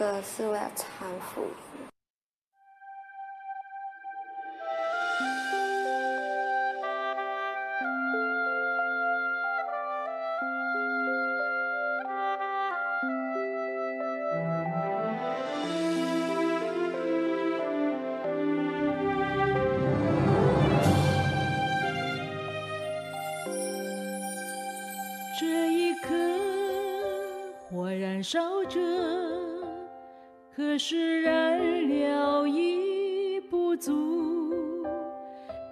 [0.00, 1.42] 个，是为了传福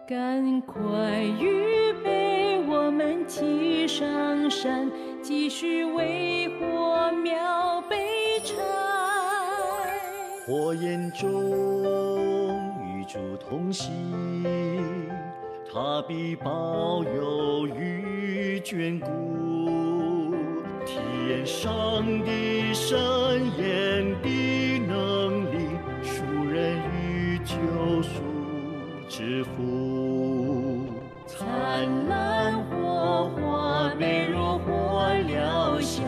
[0.09, 8.55] 赶快预备，我们提上山，继续为火苗备柴。
[10.47, 11.29] 火焰中
[12.87, 13.93] 与主同行，
[15.71, 20.35] 他必保佑与眷顾。
[20.87, 20.95] 体
[21.29, 22.99] 验上帝神
[23.59, 25.69] 眼的能力，
[26.03, 28.23] 赎人与救赎
[29.07, 29.88] 之福。
[31.79, 36.03] 灿烂火花，美如火燎下，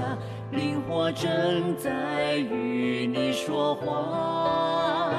[0.50, 5.12] 灵火正在与你说话。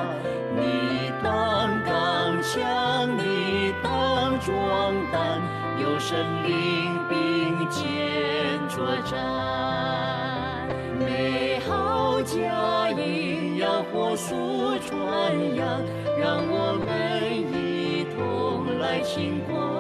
[0.54, 5.42] 你当刚强，你当壮胆，
[5.82, 10.68] 有神灵并肩作战。
[11.00, 15.82] 美好佳音要火速传扬，
[16.20, 19.71] 让我们一同来庆光。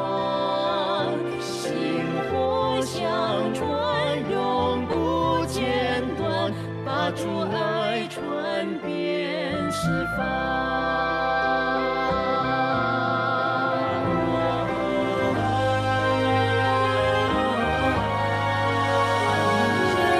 [10.17, 10.19] 这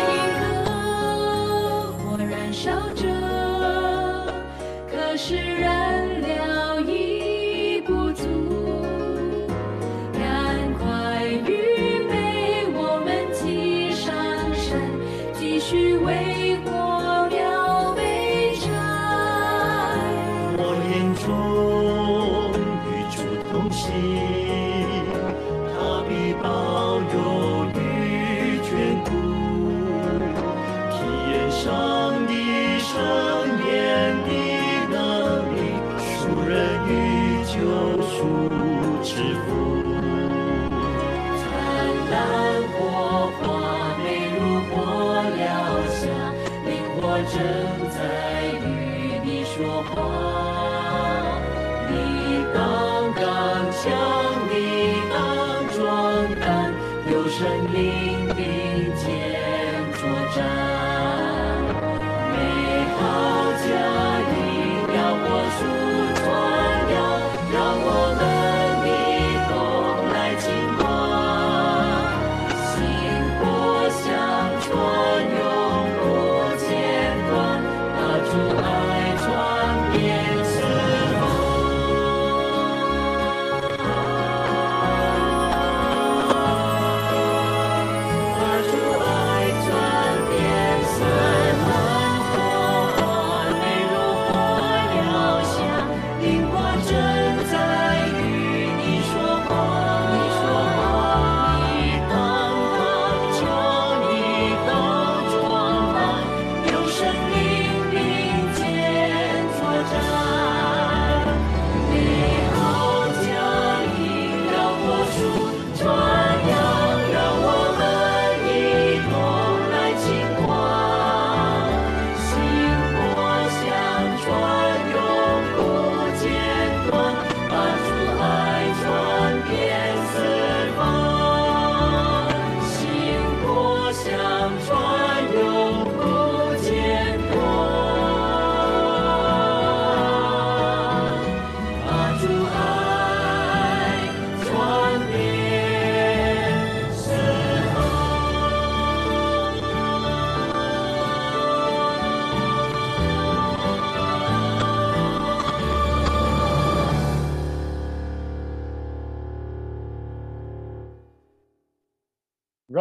[0.07, 0.41] 一个
[1.97, 3.03] 火燃烧着，
[4.89, 8.25] 可是燃料已不足。
[10.13, 14.13] 赶快预备，我们齐上
[14.53, 14.79] 身，
[15.33, 16.40] 继续为。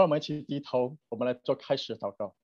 [0.00, 2.34] 让我们一起低头，我们来做开始祷告。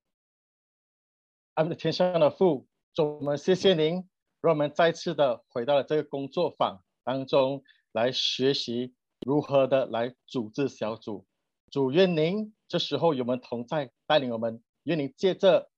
[1.54, 4.06] 爱我们的天上的父，主，我们谢谢您，
[4.42, 11.26] 让我们再次的回到了这个工作坊当中来学习如何的来组织小组。
[11.70, 14.62] 主，愿您这时候与我们同在，带领我们。
[14.82, 15.70] 愿您借着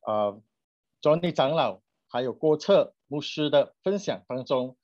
[0.00, 0.42] 呃
[1.00, 4.76] ，Johnny 长老还有郭策牧师的分享当中，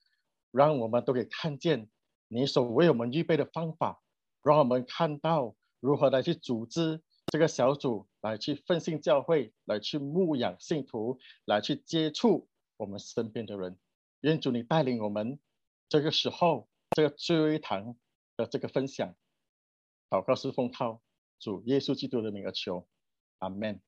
[0.53, 1.91] 让我们都可以看见
[2.29, 4.01] 你所为我们预备的方法，
[4.45, 13.79] 让我们看到如何来去组织这个小组，来去奉信教会，来去牧养信徒，来去接触我们身边的人。
[14.21, 15.39] 愿主你带领我们，
[15.89, 17.97] 这个时候这个最后一堂
[18.37, 19.15] 的这个分享，
[20.09, 21.03] 祷告是奉靠
[21.39, 22.87] 主耶稣基督的名而求，
[23.39, 23.81] 阿门。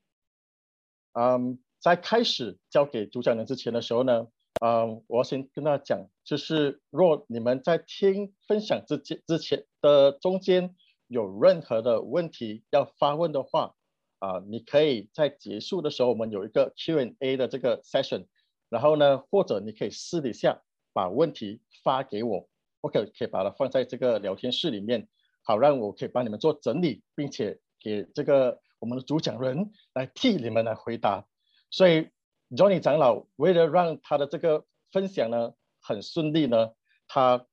[1.13, 4.29] 嗯，在开始交给主讲人之前的时候呢，
[4.61, 10.77] 嗯，我先跟大家讲，就是若你们在听分享之间之前的中间
[11.09, 13.75] 有任何的问题要发问的话，
[14.21, 18.27] 啊，你可以在结束的时候，我们有一个 Q&A 的这个 session，
[18.69, 20.63] 然后呢，或者你可以私底下
[20.93, 22.49] 把问题发给我，
[22.81, 25.09] 我可可以把它放在这个聊天室里面，
[25.43, 28.61] 好让我可以帮你们做整理，并且给这个。
[28.81, 31.27] 我们的主讲人来替你们来回答，
[31.69, 32.11] 所以
[32.51, 36.71] Johnny 长老为了让他的这个分享呢很顺利呢，
[37.09, 37.45] 他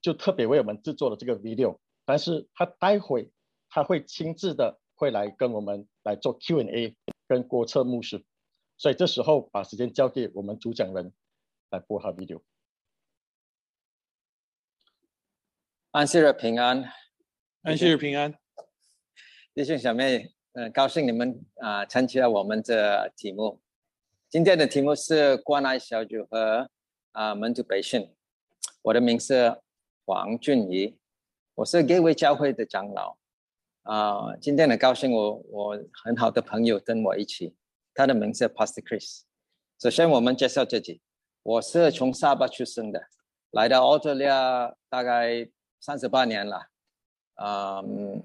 [0.00, 1.78] 就特别为我们制作了这个 video，
[2.08, 3.30] 但是他待会
[3.68, 6.96] 他会亲自的会来跟我们来做 Q&A，
[7.26, 8.24] 跟郭策牧师，
[8.78, 11.12] 所以这时候把时间交给我们主讲人
[11.68, 12.40] 来播好 video。
[15.90, 16.90] 安息日平安，
[17.60, 18.38] 安息日平安，
[19.52, 20.32] 弟兄小妹。
[20.52, 23.60] 嗯，高兴你们啊参加我们这题目。
[24.30, 26.68] 今天的题目是关爱小组和
[27.12, 28.10] 啊门徒培训。
[28.80, 29.60] 我的名是
[30.04, 30.97] 黄俊仪，
[31.58, 33.16] 我是 Gateway 教会的长老。
[33.82, 37.56] 啊，今天很高兴我我很好的朋友跟我一起，
[37.94, 39.22] 他的名字 Pastor Chris。
[39.82, 41.02] 首先我们介绍自己，
[41.42, 43.08] 我是从沙巴出生的，
[43.50, 45.50] 来到澳大利亚大概
[45.80, 46.68] 三十八年了。
[47.42, 48.22] 嗯。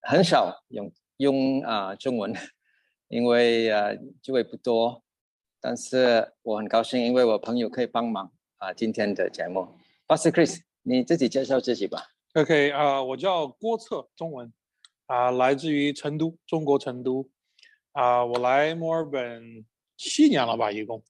[0.00, 2.34] 很少用用啊中文，
[3.06, 5.04] 因为啊机会不多，
[5.60, 9.68] 但是我很高兴，因为我朋友可以帮忙啊今天的节目。
[10.08, 12.08] Pastor Chris，你自己介绍自己吧。
[12.34, 14.52] OK 啊，我叫郭策，中文
[15.06, 17.28] 啊，来自于成都，中国成都
[17.92, 19.64] 啊，我来墨尔本
[19.96, 21.02] 七年了吧，一共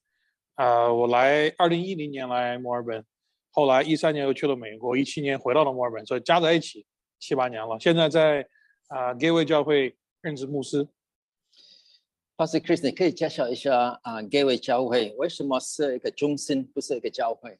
[0.54, 3.04] 啊，我来二零一零年来墨尔本，
[3.50, 6.86] 后来一三年又去了美国，一七年回到了墨尔本，所以加在一起
[7.18, 8.48] 七八年了，现在在。
[8.88, 10.86] 啊，Gateway 教会任职牧师。
[12.36, 17.58] Pastor Chris，你可以介绍一下啊，Gateway 教会为什么是一个中心，不是一个教会？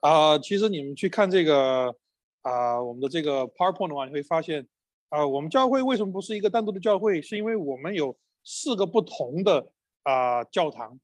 [0.00, 1.94] 啊，其实你们去看这个
[2.42, 4.66] 啊，我们的这个 PowerPoint 的话，你会发现
[5.08, 7.20] 啊，我们教会为什么不是一个单独的教会？
[7.22, 9.66] 是因为我们有四个不同的
[10.02, 10.98] 啊教堂，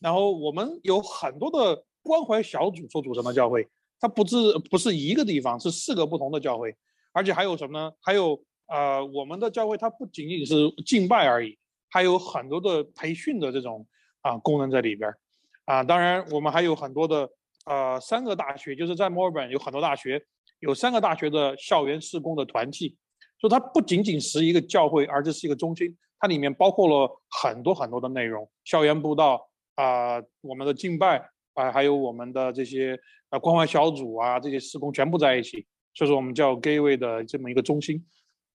[0.00, 4.36] 然后我们有很多的关怀小组所组成的教会，它不是
[4.70, 6.76] 不是一个地方，是四个不同的教会，
[7.12, 7.92] 而且还有什么呢？
[8.00, 8.42] 还有。
[8.72, 10.54] 呃，我们的教会它不仅仅是
[10.86, 13.84] 敬拜而已，还有很多的培训的这种
[14.20, 15.18] 啊功能在里边儿
[15.64, 15.82] 啊。
[15.82, 17.28] 当然，我们还有很多的
[17.70, 20.20] 呃三个大学，就是在墨尔本有很多大学，
[20.58, 22.96] 有三个大学的校园施工的团体，
[23.38, 32.98] 所以它不仅仅是一个教会，而这是一个中心，它里面包括了很多很多的内容，校园步道啊，我们的敬拜啊，还有我们的这些
[33.28, 38.04] 啊关怀小组啊，这些施工全部在一起，所以说我们叫 Gateway 的这么一个中心。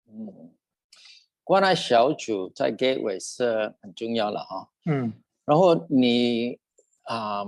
[0.09, 0.51] 嗯，
[1.45, 4.67] 关爱小组在 Gateway 是很重要了啊。
[4.85, 5.13] 嗯，
[5.45, 6.59] 然后你
[7.03, 7.45] 啊，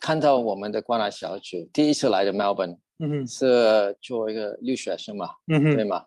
[0.00, 6.04] 看到我们的关爱小组第一次来的 Melbourne，嗯是做一个留学生嘛，嗯哼，对吗？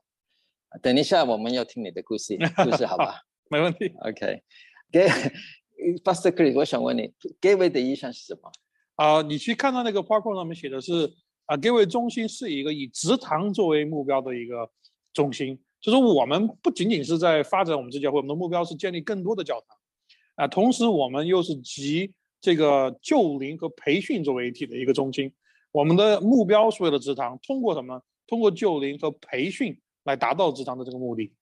[0.81, 3.21] 等一下我们要听你的故事， 故事好吧？
[3.50, 3.93] 没问题。
[4.01, 8.51] OK，Get，Pastor Chris，我想问你，Gateway 的意思是什么？
[8.95, 11.13] 啊，你去看到那个 PowerPoint 上面写的是
[11.45, 14.69] 啊，Gateway 中心是一个以直堂作为目标的一个。
[15.13, 19.77] 中心就是我们不仅仅是在发展我们这教会，我们的目标是建立更多的教堂，
[20.38, 22.12] 啊，同时我们又是集
[22.43, 25.33] 这个救灵和培训作为一体的一个中心。
[25.71, 28.03] 我们的目标是为了职堂，通过什么？
[28.27, 31.33] 通过救灵和培训来达到职堂的这个目的。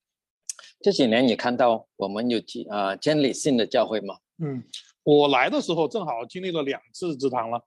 [0.80, 4.16] 这几年你看到我们有几啊建立新的教会吗？
[4.38, 4.64] 嗯，
[5.02, 7.60] 我来的时候正好经历了两次职堂了，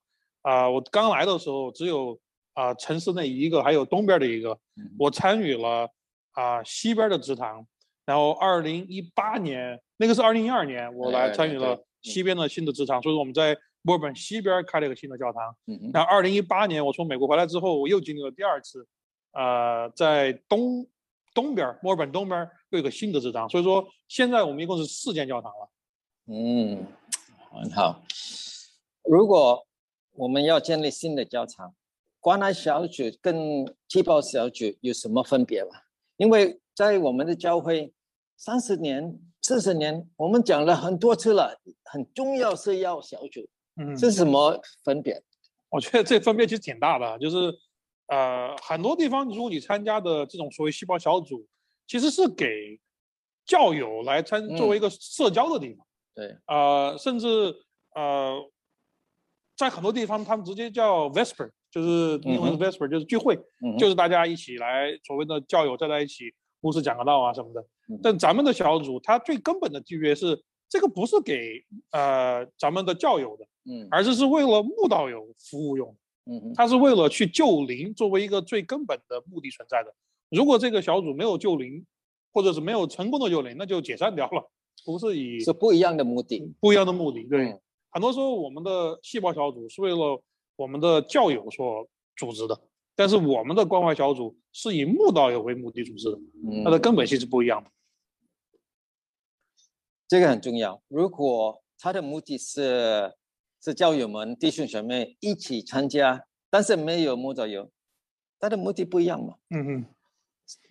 [0.43, 2.19] 啊，我刚来的时候只有。
[2.55, 4.57] 啊，城市内一个，还有东边的一个，
[4.97, 5.89] 我参与了
[6.35, 7.67] 啊西边的职堂，
[8.07, 15.57] 然后二零一八年那个是二零一二年，我来参与了西边的新的职场，所以说我们在墨尔本西边开了一个新的教堂。
[15.67, 18.87] 嗯那二零一八年我从美国回来之后，我又经历了第二次，
[19.33, 20.87] 呃，在东
[21.35, 25.71] 东边墨尔本东边又有个新的职场，所以说现在我们一共是四间教堂了。
[26.27, 26.87] 嗯，
[27.51, 28.03] 很好。
[29.03, 29.67] 如果
[30.13, 31.75] 我们要建立新的教堂，
[32.21, 35.71] 关爱小组跟气泡小组有什么分别吗？
[36.17, 37.93] 因为在我们的教会
[38.37, 43.47] 三十年四十年，我们讲了很多次了，很重要是要小组，
[43.77, 45.23] 嗯，是什么分别？
[45.69, 47.55] 我觉得这分别其实挺大的，就是
[48.07, 51.47] 呃很多地方，如果你参加的这种所谓细胞小组，
[51.87, 52.81] 其实是给
[53.45, 57.55] 教友来参作为一个社交的地方，对，呃，甚至
[57.95, 58.41] 呃
[59.59, 66.33] 在很多地方他们直接叫 vesper，就是英文 vesper，、就是聚会，嗯就是大家一起来所谓的教友站在一起，
[66.65, 68.01] 牧师讲个道啊什么的嗯。
[68.03, 76.33] 但咱们的小组，它最根本的区别是，这个不是给呃咱们的教友的，嗯而是是为了慕道友服务用的。
[76.33, 79.95] 嗯哼它是为了去救灵作为一个最根本的目的存在的。
[80.31, 81.85] 如果这个小组没有救灵，
[82.33, 84.51] 或者是没有成功的救灵，那就解散掉了，
[84.87, 86.51] 不是以是不一样的目的。
[86.61, 87.25] 不一样的目的。
[87.25, 90.21] 对，嗯很多时候我们的细胞小组是为了
[90.57, 92.59] 我们的教友所组织的，
[92.95, 96.19] 但是我们的关怀小组是以慕道友为目的组织的，
[96.65, 97.71] 它的嗯，根本性是不一样的。
[100.07, 100.83] 这个很重要。
[100.89, 103.15] 如果他的目的是
[103.61, 107.71] 是教友们弟兄姐妹一起参加，但是没有牧者友，
[108.39, 109.37] 他的目的不一样嘛。
[109.51, 109.87] 嗯嗯，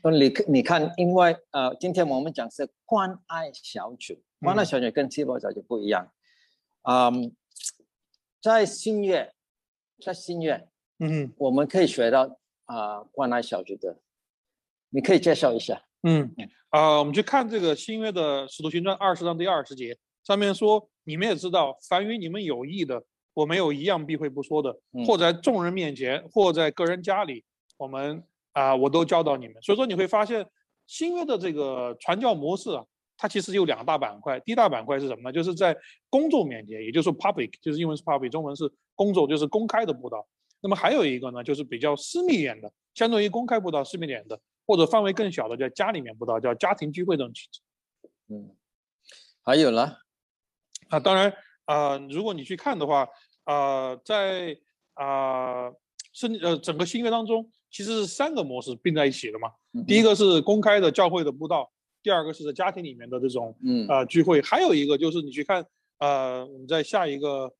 [0.01, 6.11] 那你，你看，因为呃，今天我们讲是关爱小组，关爱嗯小组跟细胞小组不一样。
[6.83, 7.35] 嗯，
[8.41, 9.33] 在新月，
[9.99, 10.69] 在新月，
[10.99, 13.97] 嗯，我们可以学到啊、关爱小组的，
[14.89, 15.81] 你可以介绍一下。
[16.03, 16.33] 嗯，
[16.69, 27.43] 啊，我们去看这个新约的《使徒行传》二十章第二十节，上面说：“你们也知道，凡与你们有益的，我没有一样避讳不说的，嗯或在众人面前，或在个人家里，
[27.77, 30.45] 我们啊、我都教导你们。”所以说你会发现，
[30.87, 32.83] 新约的这个传教模式啊，
[33.17, 34.39] 它其实有两大板块。
[34.41, 35.31] 第一大板块是什么呢？
[35.31, 35.75] 就是在
[36.09, 40.25] 公众面前，也就是说 public，就是英文是 public，中文是公众，就是公开的布道。
[40.63, 47.33] 那么还有一个呢，就是比较私密一点的，相对于公开布道私密点的，或者范围更小的，叫家里面布道，叫家庭聚会这种。
[48.29, 48.55] 嗯，
[49.43, 49.97] 还有呢？
[50.87, 51.33] 啊，当然，
[51.65, 53.05] 呃，如果你去看的话，
[53.43, 54.57] 呃，在
[54.93, 55.69] 啊，
[56.13, 59.51] 是呃整个新约当中，其实是三个模式并在一起的嘛。
[59.85, 61.69] 第一个，是公开的教会的布道，
[62.01, 65.65] 第二个是在家庭里面的这种嗯呃聚会，还有一个就是你去看，
[65.97, 67.53] 呃，我们在下一个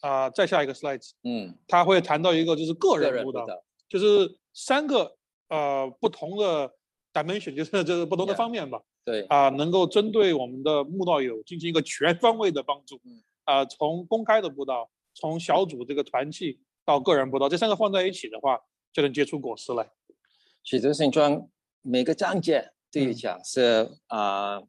[0.00, 5.16] 啊、再下一个 slide，嗯，他会谈到一个就是个个人布道，人不道，就是三个
[5.48, 6.70] 呃不同的
[7.12, 8.80] dimension，就是就是不同的方面吧。
[9.04, 13.22] 对，啊、能够针对我们的慕道友进行一个全方位的帮助嗯。
[13.44, 18.60] 啊、从公开的布道，从小组这个团契到个人布道，这三个放在一起的话，
[18.92, 19.88] 就能结出果实来。
[20.62, 21.48] 许多新庄
[21.80, 24.60] 每个章节都有嗯讲是啊、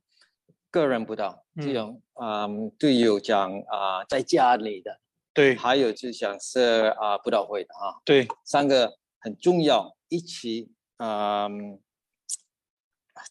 [0.72, 2.48] 个人不道，这嗯种啊、
[2.80, 4.98] 都有讲啊、在家里的，
[5.34, 11.80] 对还有就想是啊、布道会的啊，对，三个很重要，一起嗯、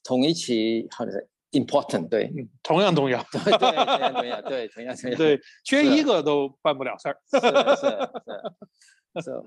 [0.03, 3.23] 同一起好像是 important 对嗯，同样重要。
[3.33, 7.19] 对对同样重要对同样重要对，缺一个都办不了事儿。
[7.31, 7.47] 是是
[9.17, 9.45] 是是。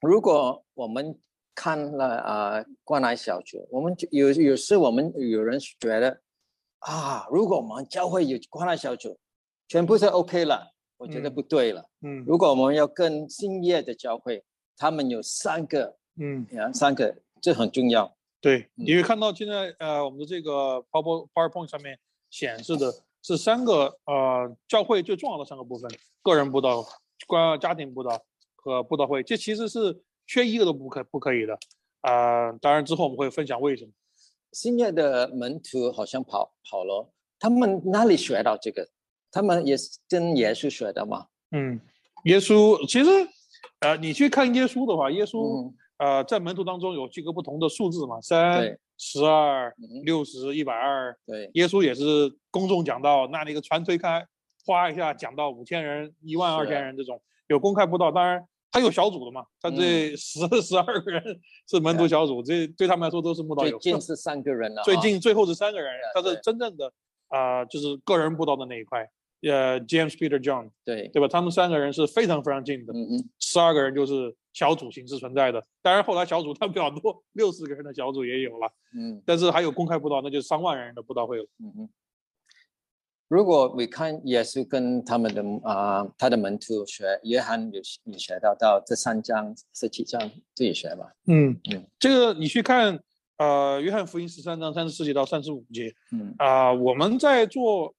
[0.00, 1.18] 如果我们
[1.54, 6.20] 看了啊、关爱小组，我们就有有时我们有人觉得
[6.78, 9.18] 啊，如果我们教会有关爱小组，
[9.68, 11.82] 全部是 OK 了，我觉得嗯不对了。
[12.02, 14.44] 嗯如果我们要跟新业的教会，
[14.76, 18.14] 他们有三个，嗯，啊，三个，这很重要。
[18.38, 22.92] 对，嗯你会看到现在呃我们的这个 Power PowerPoint 上面显示的
[23.22, 25.90] 是三个呃教会最重要的三个部分：
[26.22, 26.84] 个人布道、
[27.26, 28.22] 关家庭布道
[28.56, 29.22] 和布道会。
[29.22, 31.58] 这其实是缺一个都不可不可以的。
[32.02, 33.92] 啊，当然之后我们会分享为什么。
[34.52, 38.86] 新业的门徒好像跑跑了，他们哪里学到这个？
[39.30, 41.26] 他们也是跟耶稣学的嘛？
[41.52, 41.80] 嗯，
[42.24, 43.10] 耶稣其实
[43.80, 51.14] 呃你去看耶稣的话，耶稣、嗯呃在门徒当中有几个不同的数字嘛，三对、十二、嗯六十、一百二。
[51.26, 52.02] 对，耶稣也是
[52.50, 54.26] 公众讲道，那那个船推开，
[54.64, 58.10] 哗一下讲到五千人、一万二是千人这种，有公开布道。
[58.10, 61.22] 当然他有小组的嘛，他嗯这十 十二个人
[61.68, 63.78] 是门徒小组，这对他们来说都是慕道友。
[63.78, 66.90] 最近是三个人了啊，最近最后是三个人，他是真正的
[67.28, 69.06] 啊、就是个人布道的那一块。
[69.42, 71.26] 呃，James、Peter、John，对，对吧？
[71.28, 75.64] 他们三个人是非常非常近的，嗯嗯，十二个人就是小组形式存在的。
[75.82, 81.46] 当然后来小组他比较多，六十个人的小组也有了，嗯但是还有公开布道，那就是上万人的布道会了。
[81.58, 81.88] 嗯嗯。
[83.28, 90.20] 如果你看耶稣跟他们的啊、他的门徒学，约翰有有学到到这三章、十七章
[90.52, 91.06] 自己学吧？
[91.28, 92.98] 嗯嗯这个你去看，
[93.38, 97.94] 呃，约翰福音十三章三十四节到三十五节嗯，啊、我们在做，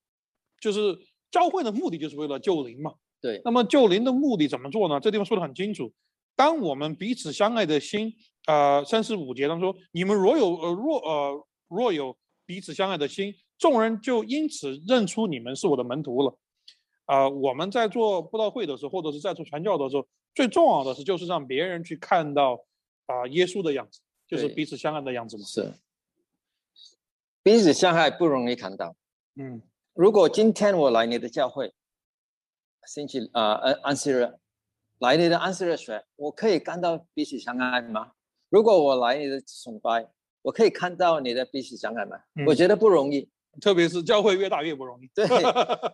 [0.60, 1.00] 就是
[1.31, 2.93] 教会的目的就是为了救灵嘛。
[3.21, 5.00] 对，那么救灵的目的怎么做呢？
[5.00, 5.91] 这地方说的很清楚，
[6.35, 8.13] 当我们彼此相爱的心，
[8.47, 16.38] 呃，三十五节当中说，你们若有呃若呃若有彼此相爱的心，众人就因此认出你们是我的门徒了。
[17.05, 22.63] 啊、我们在做布道会的时候，或者是在做传教的时候，最重要的是就是让别人去看到
[23.05, 25.43] 啊、耶稣的样子，就是彼此相爱的样子嘛。
[25.43, 25.73] 是
[27.43, 28.95] 彼此相爱不容易看到。
[29.35, 29.61] 嗯
[30.01, 31.75] 如果今天我来你的教会，
[32.88, 34.34] 星期啊呃安息日
[34.98, 38.13] 来你的安息日学，我可以看到彼此相爱吗？
[38.50, 40.10] 如果我来你的崇拜，
[40.41, 42.17] 我可以看到你的彼此相爱吗？
[42.48, 43.29] 我嗯觉得不容易。
[43.62, 45.08] 特别是教会越大越不容易。
[45.13, 45.27] 对，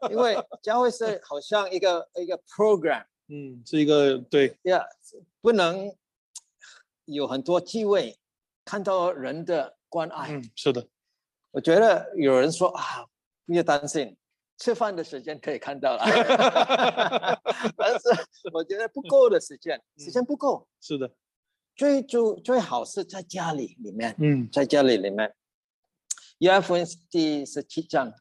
[0.10, 4.86] 因为教会是好像一个一个 program 嗯，是一个对，呀
[5.42, 5.94] 不能
[7.04, 8.18] 有很多机会
[8.64, 10.32] 看到人的关爱。
[10.32, 10.88] 嗯，是的，
[11.52, 13.06] 我觉得有人说啊，
[13.48, 14.16] 不要担心，
[14.58, 16.04] 吃饭的时间可以看到了，
[17.77, 18.10] 但是
[18.54, 20.68] 我觉得不够的时间，时间不够。
[20.82, 21.10] 是的，
[21.75, 25.34] 最最最好是在家里里面，嗯在家里里面。
[26.39, 28.13] 约翰福音第十七章，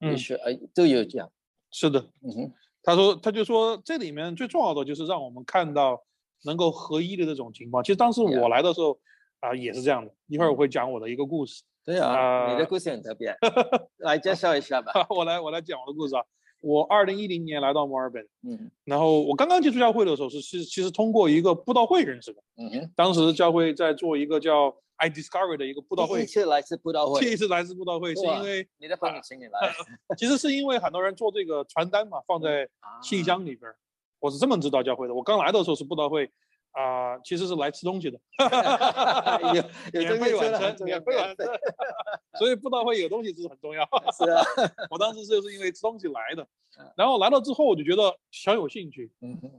[0.00, 1.30] 嗯也，是呃都有讲，
[1.70, 2.00] 是的。
[2.20, 2.52] 嗯哼，
[2.82, 6.04] 他说，他就说这里面最重要的就是让我们看到
[6.42, 7.82] 能够合一的这种情况。
[7.82, 8.98] 其实当时我来的时候
[9.40, 10.12] 啊、也是这样的。
[10.26, 11.62] 一会儿我会讲我的一个故事。
[11.84, 13.34] 对啊，你的啊故事很特别，
[13.98, 14.92] 来介绍一下吧。
[15.10, 16.22] 我来我来讲我的故事啊。
[16.60, 22.42] 我二零一零年来到墨尔本，嗯然后我刚刚接触教会的时候是是其实通过一个布道会认识的。
[22.56, 29.74] 嗯哼，当时教会在做一个叫 I Discover 的一个布道会第一，次来自布道会，第一次来自布道会是因为你的朋友请你来，
[30.16, 32.66] 其实是因为很多人做这个传单嘛，放在
[33.02, 33.76] 信啊箱里边儿。
[34.18, 35.14] 我是这么知道教会的。
[35.14, 36.30] 我刚来的时候是布道会
[36.74, 38.18] 啊、其实是来吃东西的，
[39.40, 41.46] 有有免这个费晚餐，免费晚餐。
[42.36, 43.84] 所以布道会有东西吃很重要。
[44.12, 44.42] 是啊，
[44.90, 46.42] 我当时就是因为吃东西来的
[46.78, 49.08] 嗯，然后来了之后我就觉得小有兴趣，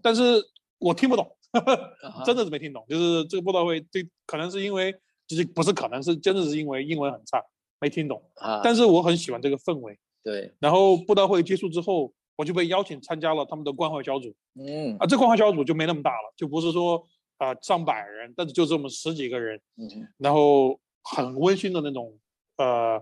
[0.03, 0.43] 但是
[0.77, 2.85] 我听不懂，啊真的是没听懂。
[2.89, 4.93] 就是这个布道会，这可能是因为，
[5.25, 7.41] 就是不是可能是真的是因为英文很差，
[7.79, 8.21] 没听懂。
[8.35, 9.97] 啊，但是我很喜欢这个氛围。
[10.21, 15.05] 对，然后布道会结束之后，我就被邀请参加了他们的关怀小组嗯啊。
[15.05, 17.05] 这关怀小组就没那么大了，就不是说
[17.37, 22.17] 啊、上百人，但是就这么十几个人，嗯然后很温馨的那种
[22.57, 23.01] 呃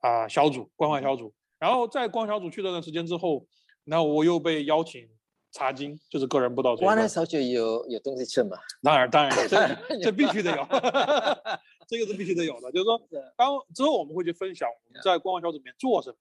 [0.00, 1.32] 啊、小组关怀小组。
[1.58, 3.46] 然后在关怀小组去了段时间之后，
[3.84, 5.08] 然后我又被邀请
[5.50, 8.56] 查经，就是个人布道这一块关爱小组有有东西吃吗？
[8.82, 9.56] 当然，当然，这
[10.02, 10.66] 这必须得有，
[11.88, 12.70] 这个是必须得有的。
[12.70, 13.00] 就是说，
[13.36, 16.16] 当之后我们会去分享我们在关怀小组里面做什么。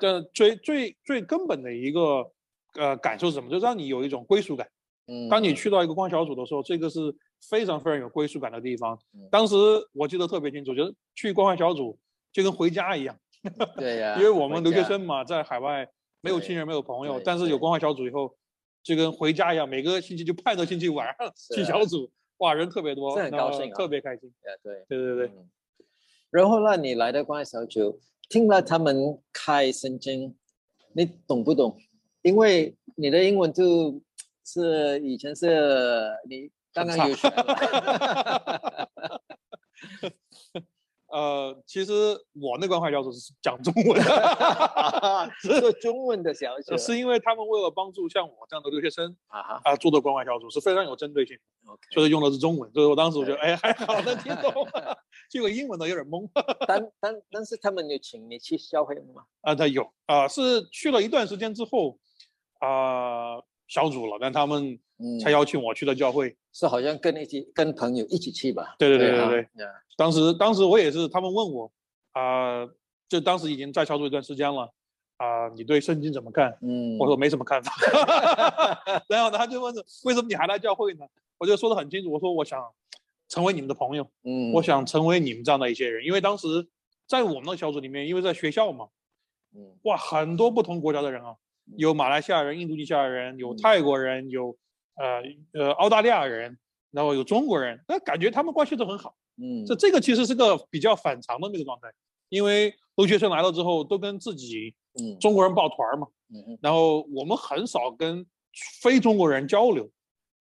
[0.00, 2.30] 这最最最根本的一个
[2.78, 3.50] 呃感受是什么？
[3.50, 4.68] 就让你有一种归属感。
[5.06, 7.00] 嗯，当你去到一个关怀小组的时候，这个是
[7.48, 9.28] 非常非常有归属感的地方嗯。
[9.30, 9.56] 当时
[9.92, 11.98] 我记得特别清楚，就是去关怀小组
[12.32, 13.18] 就跟回家一样，
[13.76, 15.88] 对呀， 因为我们留学生嘛，在海外
[16.20, 18.36] 没有亲人，没有朋友，但是有对关怀小组以后，
[18.84, 24.28] 就跟回家一样，每个星期就盼着星期五晚上去小组，哇，人特别多，这很高兴啊特别开心。
[24.28, 25.50] 呀对对对对，嗯
[26.30, 27.98] 然后那，你来的关爱小组，
[28.30, 30.34] 听了他们开圣经，
[30.94, 31.76] 你懂不懂？
[32.22, 34.00] 因为你的英文就
[34.44, 37.28] 是以前是你刚刚有学
[41.10, 41.92] 呃，其实
[42.40, 51.80] 我那关怀小组是讲中文的， 做中文的小组，是因为他们为了帮助像我这样的留学生啊哈啊做的关怀小组是非常有针对性的，，OK。
[51.92, 54.52] 所以用的是中文，所以我当时我觉得哎还好能听懂，
[55.30, 56.28] 结果英文的有点懵
[56.66, 59.24] 但但但是他们有请你去消费吗？
[59.42, 61.98] 啊，他有啊是去了一段时间之后
[62.60, 63.38] 啊
[63.70, 68.74] 小组了，但他们嗯才邀请我去了教会，是好像跟一起跟朋友一起去吧？
[68.78, 71.70] 对对对对啊对呀当时当时我也是，他们问我
[72.12, 72.66] 啊、
[73.08, 74.68] 就当时已经在小组一段时间了
[75.18, 76.58] 啊、你对圣经怎么看？
[76.62, 77.72] 嗯，我说没什么看法。
[79.08, 81.06] 然后呢，他就问着为什么你还来教会呢？
[81.38, 82.60] 我就说的很清楚，我说我想
[83.28, 86.66] 成为你们的朋友，嗯，我想成为你们这样的一些人，因为当时
[87.06, 88.88] 在我们的小组里面，因为在学校嘛，
[89.54, 91.36] 嗯哇，很多不同国家的人啊，
[91.76, 94.56] 有马来西亚人、印度尼西亚人，有嗯泰国人，有
[94.96, 96.58] 呃呃澳大利亚人，
[96.90, 99.14] 然后有中国人，那感觉他们关系都很好。
[99.36, 101.88] 嗯，这这个其实是个比较反常的那个状态，
[102.28, 108.26] 因为留学生来了之后都跟自己嗯中国人抱团嘛，嗯哼然后我们很少跟
[108.82, 109.90] 非中国人交流。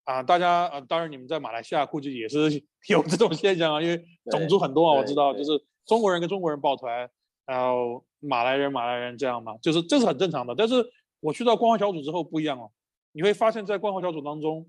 [0.05, 2.39] 啊，大家呃，当然你们在马来西亚估计也是
[2.89, 5.51] 有这种现象啊，因为种族很多啊，我知道，就是
[5.85, 7.11] 中国人跟中国人抱团，
[7.45, 10.55] 然后马来人马来人这样嘛，就是这是很正常的。
[10.57, 10.77] 但是
[11.21, 12.71] 我去到关怀小组之后不一样哦，
[13.13, 14.69] 你会发现在关怀小组当中，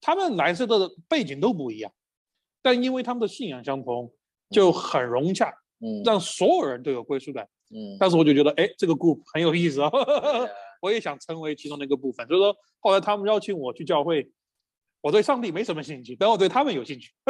[0.00, 1.92] 他们来自的背景都不一样，
[2.62, 4.12] 但因为他们的信仰相同，
[4.50, 7.48] 就很融洽，嗯让所有人都有归属感。
[7.70, 10.00] 嗯，当时我就觉得，哎，这个 group 很有意思啊，对
[10.46, 12.26] 啊我也想成为其中的一个部分。
[12.26, 14.30] 所以说，后来他们邀请我去教会，
[15.00, 17.12] 我对上帝没什么兴趣，但我对他们有兴趣。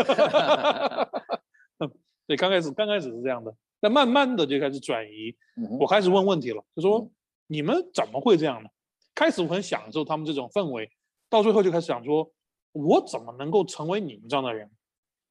[2.27, 3.55] 对，刚开始刚开始是这样的。
[3.81, 7.11] 但慢慢的就开始转移，嗯我开始问问题了，就说嗯
[7.49, 8.69] 你们怎么会这样呢？
[9.15, 10.89] 开始我很享受他们这种氛围，
[11.29, 12.33] 到最后就开始想说，
[12.71, 14.71] 我怎么能够成为你们这样的人？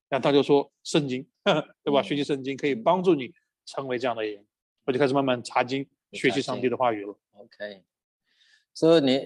[0.10, 1.25] 然后他就说圣经，
[1.84, 2.01] 对吧？
[2.01, 3.32] 嗯学习圣经可以帮助你
[3.65, 4.45] 成为这样的人。
[4.86, 7.17] 我就开始慢慢查经，学习上帝的话语了。
[7.34, 7.84] OK，
[8.73, 9.21] 所以你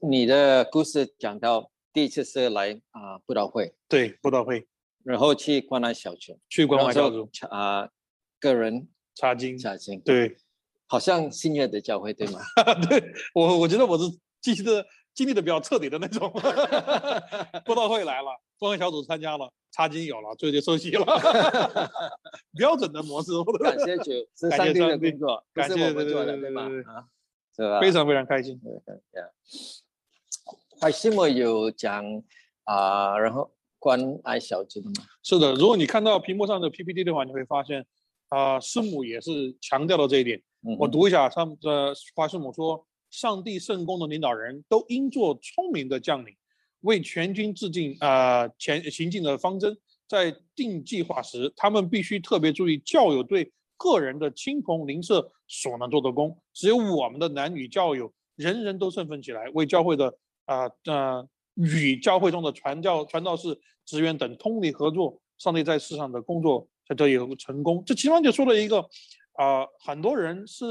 [0.00, 4.66] 你的故事讲到第一次是来啊布道会，对，布道会
[5.02, 7.88] 然后去关爱小组，去关怀小组啊
[8.38, 10.36] 个人查经，查经，，对，
[10.86, 12.40] 好像新约的教会对吗？
[12.88, 14.04] 对我我觉得我是
[14.40, 16.30] 记得经历的比较彻底的那种。
[17.64, 21.04] 布道会来了，关怀小组参加了，查经有了，最后就受洗了，
[22.56, 27.04] 标准的模式，我感谢主，是上帝的感谢上帝工作，不感谢是我们对做的，对对吗啊，
[27.56, 27.80] 是吧？
[27.80, 28.58] 非常非常开心。
[28.58, 29.22] 对对对。
[30.80, 32.04] 怀西莫有讲
[32.64, 35.06] 啊，然后关爱小组的吗？
[35.24, 37.84] 是的，如果你看到屏幕上的 PPT 的话，你会发现，
[38.28, 40.40] 啊、师母也是强调了这一点。
[40.62, 46.34] 嗯我读一下，上呃，华师母说，上帝圣公的领导人都应做聪明的将领，
[46.80, 49.76] 为全军制定啊前行进的方针，
[50.08, 56.36] 在定计划时，他们必须特别注意教友对个人的亲朋邻舍所能做的功。
[56.52, 60.12] 只有我们的男女教友，人人都振奋起来，为教会的
[60.46, 67.84] 啊呃与教会中的传教传道士、职员等通力合作，上帝在世上的工作才得以成功。
[67.86, 68.84] 这其中就说了一个
[69.36, 70.64] 啊、很多人是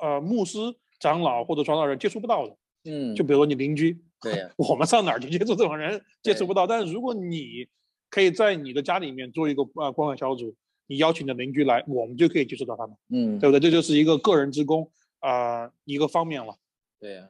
[0.00, 0.58] 呃牧师、
[0.98, 6.02] 长老或者传道人接触不到的，嗯，就比如说你邻居，对呀， 我们上哪儿去接触这种人？
[6.22, 6.66] 接触不到。
[6.66, 7.66] 但是如果你
[8.10, 10.54] 可以在你的家里面做一个呃关怀小组，
[10.86, 13.60] 你邀请你的邻居来，我们就可以接触到他们，嗯，对不对？
[13.60, 16.56] 这就是一个个人之功啊、一个方面了，
[16.98, 17.28] 对呀。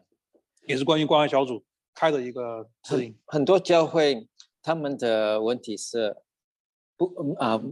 [0.66, 3.12] 也是关于关怀小组开的一个指引。
[3.26, 4.28] 很多教会
[4.62, 6.16] 他们的问题是
[6.96, 7.62] 不嗯啊、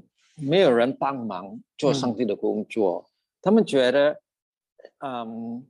[0.40, 3.08] 没有人帮忙做上帝的工作，
[3.42, 4.20] 他们觉得
[4.98, 5.66] 嗯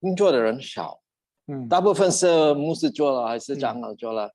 [0.00, 1.00] 工作的人少，
[1.46, 4.32] 嗯，大部分是牧师做了还是嗯长老做了，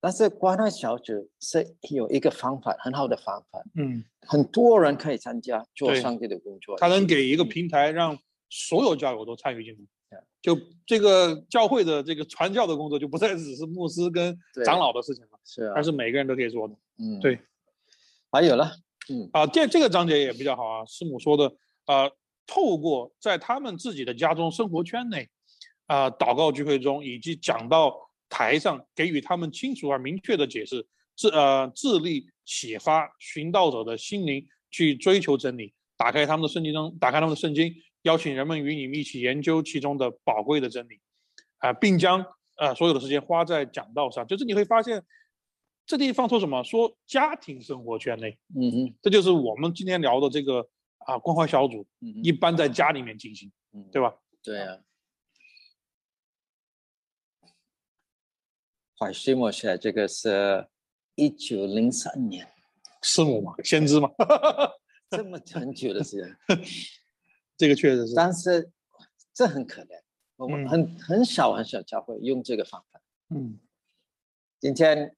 [0.00, 8.16] 但是关爱小组是有一个方法很好的方法，嗯，很多人可以参加做上帝的工作，他能给一个嗯平台，让
[8.48, 9.78] 所有教友都参与进来。
[10.40, 15.72] 就这个教会的这个传教的工作，就不再只是牧师跟长老的事情了，是啊。
[15.74, 16.74] 而，是每个人都可以做的。
[16.98, 17.18] 嗯。
[17.18, 17.40] 对，
[18.34, 18.68] 还有了，
[19.08, 20.84] 嗯啊，这这个章节也比较好啊。
[20.86, 21.46] 师母说的，
[21.84, 22.10] 啊，
[22.48, 25.28] 透过在他们自己的家中生活圈内，
[25.86, 27.94] 啊、祷告聚会中以及讲到
[28.28, 40.98] 台上，给予他们清楚而明确的解释，致呃致力启发寻道者的心灵去追求真理，打开他们的圣经中，打开他们的圣经，邀请人们与你们一起研究其中的宝贵的真理，
[41.58, 44.26] 啊、并将呃所有的时间花在讲道上。
[44.26, 45.00] 就是你会发现，
[45.86, 46.62] 这地方说什么？
[46.64, 48.38] 说家庭生活圈内。
[48.54, 50.66] 嗯哼这就是我们今天聊的这个
[50.98, 54.14] 啊关怀小组，嗯哼一般在家里面进行，嗯对吧？
[54.42, 54.78] 对啊。
[58.98, 60.66] 怀西莫写这个是
[61.16, 62.48] 一九零三年，
[63.02, 64.08] 师母嘛，先知嘛，
[65.10, 66.64] 这么很久的时间，
[67.56, 68.70] 这个确实是，但是
[69.34, 70.00] 这很可怜，
[70.36, 73.00] 我们嗯很很少很少教会用这个方法。
[73.30, 73.58] 嗯
[74.60, 75.14] 今天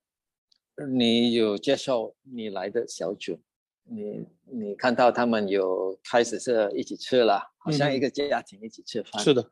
[0.85, 3.39] 你有接受你来的小组，
[3.85, 9.23] 你你看到他们有开始是一起吃了，好像一嗯个家庭一起吃饭。
[9.23, 9.51] 是的，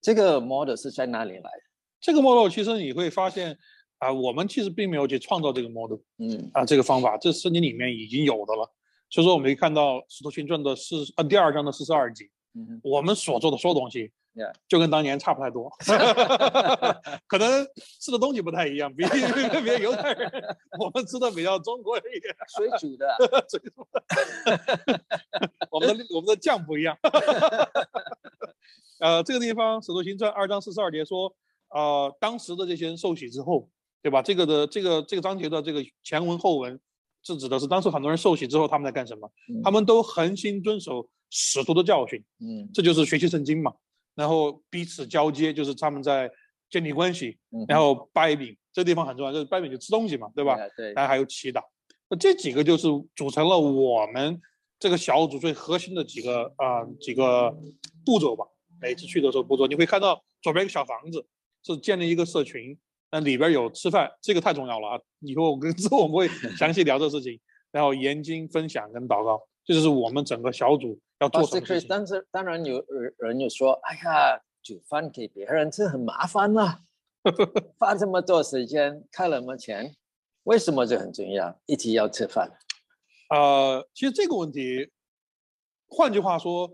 [0.00, 1.62] 这个 model 是在哪里来的？
[2.00, 3.56] 这个 model 其实你会发现
[3.98, 8.70] 啊，我们其实并没有去创造这个 model 嗯啊，这个方法，这圣经里面已经有的了。
[9.08, 14.10] 所以说，我们可以看到《使徒行传》的四啊第二章的四十二节，嗯我们所做的所有东西
[14.68, 15.70] 就跟当年差不太多，
[17.28, 17.66] 可能
[18.00, 20.30] 吃的东西不太一样，比 比犹太人，
[20.78, 22.34] 我们吃的比较中国一点。
[22.56, 23.16] 水煮的啊，
[23.48, 23.86] 所以说
[25.70, 26.96] 我们的我们的酱不一样。
[29.00, 31.34] 呃，这个地方《使徒行传》二章四十二节说，
[31.68, 33.68] 呃，当时的这些人受洗之后，
[34.00, 34.22] 对吧？
[34.22, 36.78] 这个的这个这个章节的这个前文后文，
[37.22, 39.30] 是指的是当时很多人受洗之后他们在干什么？
[39.62, 43.72] 他们都恒心遵守使徒的教训，嗯这就是学习圣经嘛。
[44.14, 46.30] 然后彼此交接，就是他们在
[46.70, 50.56] 建立关系，然后掰饼，这地方很重要，就是掰饼就吃东西嘛，对吧？
[50.76, 51.60] 对，然后还有祈祷，
[52.08, 54.40] 那这几个就是组成了我们
[54.78, 57.54] 这个小组最核心的几个啊、几个
[58.04, 58.44] 步骤吧。
[58.80, 61.24] 每次去的时候步骤，你会看到左边一个小房子
[61.62, 62.76] 是建立一个社群，
[63.12, 65.00] 那里边有吃饭，这个太重要了啊！
[65.20, 67.38] 以后我跟之后我们会详细聊这事情，
[67.70, 71.88] 然后研经分享跟祷告，这就是我们整个小组要做什 Pastor 么事 Chris，情。
[71.88, 76.78] 但是当然有人人有说，哎呀，煮饭给别人吃很麻烦呐、
[77.78, 79.94] 花这么多时间，开那么钱，
[80.44, 81.56] 为什么这很重要？
[81.66, 82.50] 一起要吃饭。
[83.30, 84.90] 呃，其实这个问题
[85.88, 86.68] 换句话说，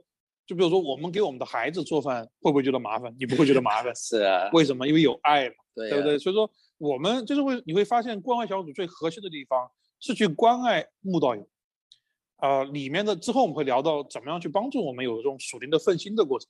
[0.46, 3.14] 就比如说我们给我们的孩子做饭，会不会觉得麻烦？
[3.18, 4.88] 你不会觉得麻烦 是啊，为什么？
[4.88, 6.18] 因为有爱嘛，对啊对不对？
[6.18, 11.46] 所以说我们就是会你会发现关爱小组最核心的地方是去关爱慕道友。
[12.38, 16.48] 呃，里面的之后我们会聊到怎么样去帮助我们有这种属灵的奋心的过程。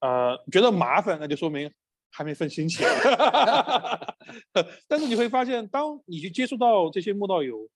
[0.00, 1.70] 呃，觉得麻烦，那就说明
[2.10, 2.90] 还没奋心起来。
[4.88, 7.68] 但是你会发现，当你去接触到这些慕道友，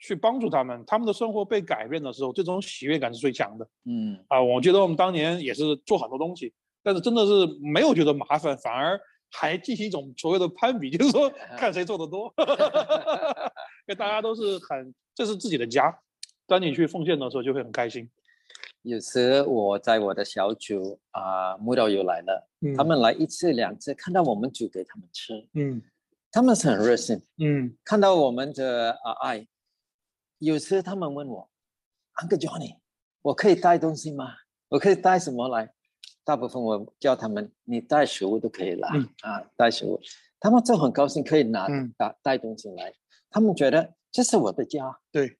[0.00, 3.68] 去帮助他们，他们的生活被改变的时候，这种喜悦感是最强的。
[3.84, 12.32] 嗯啊，我觉得我们当年也是做很多东西，但是真的是没有觉得麻烦，反而还进行一种所谓的攀比，就是说 看谁做的多，
[13.86, 15.96] 因为大家都是很这是自己的家，
[16.48, 18.10] 当你去奉献的时候就会很开心。
[18.82, 22.74] 有时我在我的小组啊，慕道友来了，嗯。
[22.74, 25.82] 他们来一次两次，看到我们煮给他们吃，嗯。
[26.32, 27.76] 他们是很热心，嗯。
[27.84, 29.46] 看到我们的啊爱，
[30.38, 31.50] 有时他们问我
[32.14, 32.78] ，Uncle Johnny，
[33.20, 34.32] 我可以带东西吗？
[34.70, 35.70] 我可以带什么来？
[36.24, 40.00] 大部分我叫他们，你带食物都可以来、嗯啊，带食物，
[40.40, 41.92] 他们就很高兴可以拿嗯。
[41.98, 42.94] 带带东西来，
[43.28, 45.34] 他们觉得这是我的家，对，啊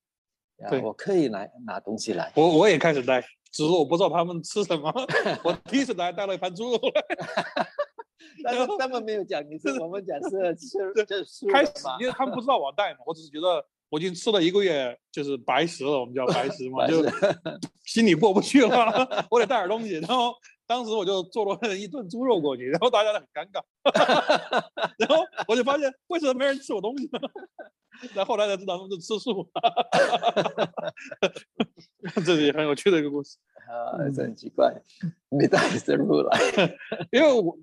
[0.70, 2.32] 对我可以来拿东西来。
[2.34, 3.20] 我我也开始带，
[3.52, 4.92] 只是我不知道他们吃什么。
[5.44, 7.02] 我第一次来带了一盘猪肉来，
[8.42, 17.04] 但是他们没有讲， 你是我们讲是吃这是开始因为他们不知道我带嘛，我只是觉得我已经吃了一个月，就是白食了，我们叫白食嘛，就
[17.84, 19.94] 心里过不去了，我得带点东西。
[19.94, 20.34] 然后
[20.68, 23.62] 当时我就做了一顿猪肉过去，然后大家都很尴尬，
[24.98, 27.18] 然后我就发现为什么没人吃我东西呢？
[28.14, 29.48] 然后后来才知道他们是吃素，
[32.24, 33.38] 这是也很有趣的一个故事。
[33.66, 34.72] 啊，这很奇怪，
[35.30, 36.38] 没带食物来，
[37.10, 37.56] 因为我，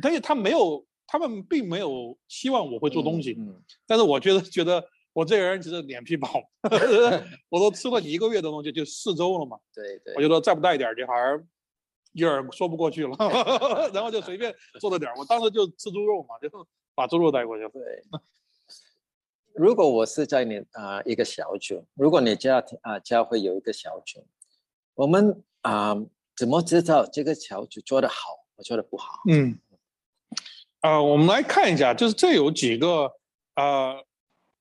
[0.00, 6.28] 但是他没有，他们并没有希望我会做东西，嗯，但是我觉得觉得我这个人其实脸皮薄，
[7.48, 11.44] 我都吃了你一个月的东西，就四周了嘛，对对，我觉得再不带一点儿，这还是
[12.12, 13.16] 有点说不过去了，
[13.94, 16.48] 然后就随便做了点儿，我当时就吃猪肉嘛，就
[16.94, 17.70] 把猪肉带过去了。
[17.70, 17.80] 对。
[19.52, 24.24] 如果我是在你啊、一个小组，如果你家庭啊、家会有一个小组，
[24.94, 25.94] 我们啊、
[26.36, 29.20] 怎么知道这个小组做得好，或做得不好？
[29.28, 29.58] 嗯，
[30.80, 33.12] 啊、我们来看一下，就是这有几个
[33.54, 33.96] 啊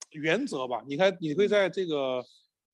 [0.10, 0.84] 原则吧？
[0.88, 2.26] 你看，你会在这个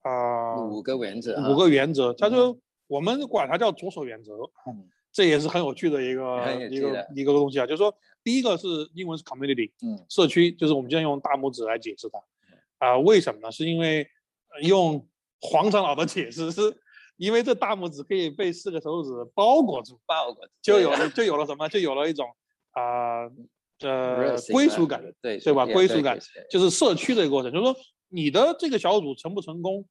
[0.01, 2.57] 啊、五个原则啊，五个原则，他嗯说
[2.87, 4.33] 我们管它叫左手原则，
[4.67, 6.23] 嗯这也是很有趣的一个
[6.69, 7.65] 一个一个东西啊。
[7.65, 12.19] 就是说，第一个是英文是 community，嗯社区，就是我们今天用大拇指来解释它。
[12.77, 13.51] 啊、为什么呢？
[13.51, 14.05] 是因为
[14.53, 15.07] 呃用
[15.39, 16.61] 黄长老的解释，是
[17.15, 21.69] 因为这大拇指可以被四个手指包裹住，包裹就有了就有了什么？
[21.69, 22.27] 就有了一种
[22.71, 23.23] 啊
[23.79, 25.65] 呃归属感，对对吧？
[25.65, 26.19] 归属感
[26.49, 27.75] 就是社区的一个过程，就是说
[28.09, 29.85] 你的这个小组成不成功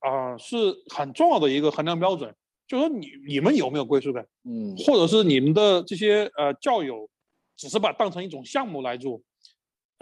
[0.00, 0.56] 啊、是
[0.94, 2.34] 很重要的一个衡量标准。
[2.66, 7.08] 就是说你你们有没有归属感，嗯或者是你们的这些呃教友
[7.56, 9.18] 只是把它当成一种项目来做，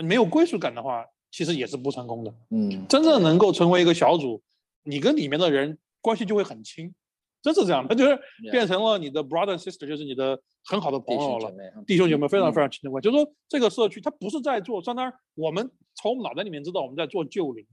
[0.02, 2.35] 没有归属感的话，其实也是不成功的。
[2.50, 4.42] 嗯真正能够成为一个小组，
[4.82, 6.92] 你跟里面的人关系就会很亲，
[7.40, 8.18] 真是这样的， 就是
[8.50, 11.52] 变成了你的 brother and sister，就是你的很好的朋友了。
[11.87, 17.64] 弟兄姐妹非常嗯非常亲的关系，就是说这个社区它不是在做，相当于我们从我们脑袋里面知道我们在做救灵，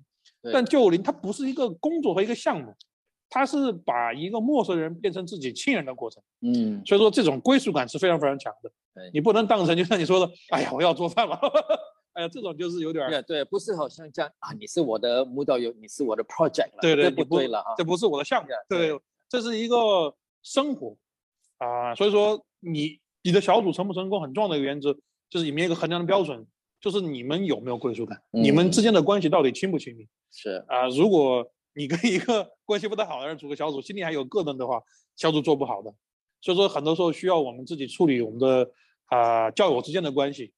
[0.41, 2.73] 对但救灵它不是一个工作和一个项目，
[3.29, 6.21] 它是把一个陌生人变成自己亲人的过程。
[6.41, 9.09] 嗯所以说这种归属感是非常非常强的对。
[9.13, 11.39] 你不能当成就像你说的，哎呀，我要做饭了，
[12.13, 20.95] 哎呀，这种就是有点儿，对对，不是好像这样啊，你是我的舞蹈友，你是我的 project 了，对对，这不对了啊这，不是我的项目对，这是一个生活
[21.57, 21.95] 啊。
[21.95, 24.93] 所以说你你的小组成不成功，很重要的一个原则
[25.29, 26.45] 就是里面一个衡量的标准，
[26.83, 30.85] 就是你们有没有归属感，你们嗯之间的关系到底亲不亲密是啊？
[30.89, 34.83] 如果你跟一个 关系不太好的人组个小组，心里还有膈应的话，
[35.15, 35.93] 小组做不好的。
[36.41, 38.69] 所以说，很多时候需要我们自己处理我们的
[39.05, 40.51] 啊、教友之间的关系。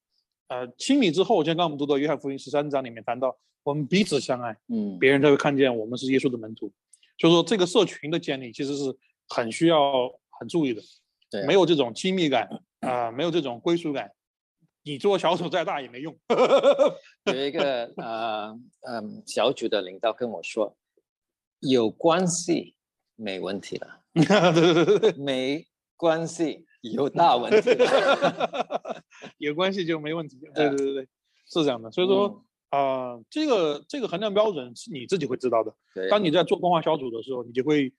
[0.47, 6.71] 呃，亲密之后，就像刚刚我们读的约翰福音十三章里面谈到，我们彼此相爱，嗯别人才会看见我们是耶稣的门徒。
[7.19, 8.97] 所以说，这个社群的建立其实是
[9.29, 10.81] 很需要很注意的。
[11.29, 14.11] 对啊没有这种亲密感啊、没有这种归属感，
[14.87, 16.15] 你做小组再大也没用。
[17.25, 18.55] 有一个呃
[18.87, 20.77] 嗯小组的领导跟我说，
[21.59, 22.75] 有关系
[23.15, 24.01] 没问题了，
[25.17, 25.65] 没
[25.97, 29.03] 关系有大问题了。
[29.39, 30.39] 有关系就没问题。
[30.53, 31.07] 对对对对，
[31.47, 31.89] 是这样的。
[31.91, 35.73] 所以说啊、这个这个衡量标准是你自己会知道的。
[35.95, 37.91] 对，当你在做规划小组的时候，你就会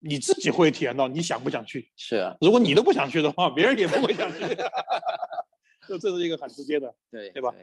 [0.00, 1.88] 你自己会体验到你想不想去。
[1.96, 4.38] 是啊，如果你都不想去的话，别人也不会想去。
[5.92, 7.54] 就这是一个很直接的对对吧？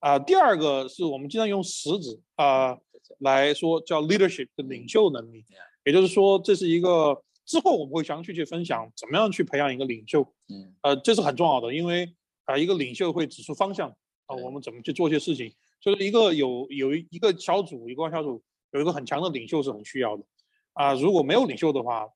[0.00, 2.76] 啊、第二个是我们经常用食指啊、
[3.20, 5.44] 来说叫 leadership 的领袖能力，
[5.84, 10.74] 也就是说，这是一个之后我们会详细去分享怎么样去培养一个领袖，嗯。
[10.82, 13.88] 呃，这是很重要的，因为啊、一个领袖会指出方向
[14.26, 20.22] 啊、对我们怎么去做一些事情，所以一个有有一一个小组，一个小组有一个很强的领袖是很需要的。
[20.74, 22.06] 啊、如果没有领袖的话，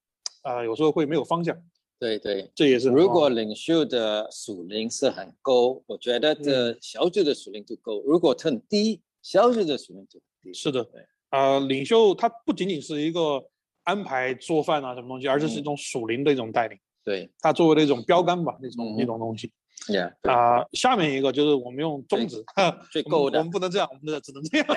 [0.43, 1.57] 啊、有时候会没有方向，
[2.03, 2.51] 对对。
[2.53, 10.59] 这也是如果领袖的属灵是很高，我觉得这小组的属灵就够；如果很低，小组的属灵就很低。
[10.59, 13.41] 是的对，呃，领袖他不仅仅是一个
[13.85, 19.53] 安排做饭啊什么东西，而且是一嗯种属灵的一种带领，对他作为了一种标杆吧，那种那嗯种东西。
[19.87, 22.45] ，Yeah，啊、下面一个就是我们用中指，
[22.91, 24.67] 最我们够的我们不能这样，我们只能这样。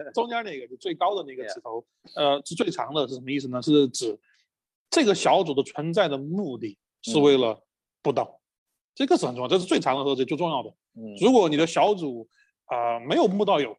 [0.14, 1.84] 中间那个就最高的那个.指头，
[2.16, 3.60] 呃，是最长的，是什么意思呢？
[3.60, 4.18] 是指
[4.90, 7.62] 这个小组的存在的目的是为嗯了
[8.02, 8.40] 布道，
[8.94, 10.68] 这个是很重要，这是最长的和最最重要的。
[10.96, 12.28] 嗯，如果你的小组
[12.66, 13.76] 啊、没有木道友，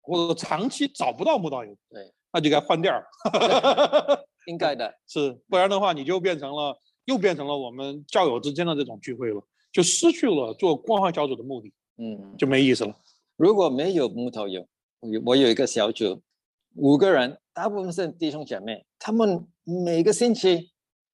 [0.00, 3.06] 或者长期找不到木道友，对，那就该换地儿。
[4.46, 4.94] 应该的。
[5.06, 12.94] 是，不然的话，你就变成了又变成了我们教友之间的这种聚会了，就失去了做光环小组的目的，嗯，就没意思了。
[13.36, 14.66] 如果没有木头友，
[15.00, 16.22] 我有我有一个小组，
[16.74, 20.70] 五个人，大部分是弟兄姐妹，他们每个星期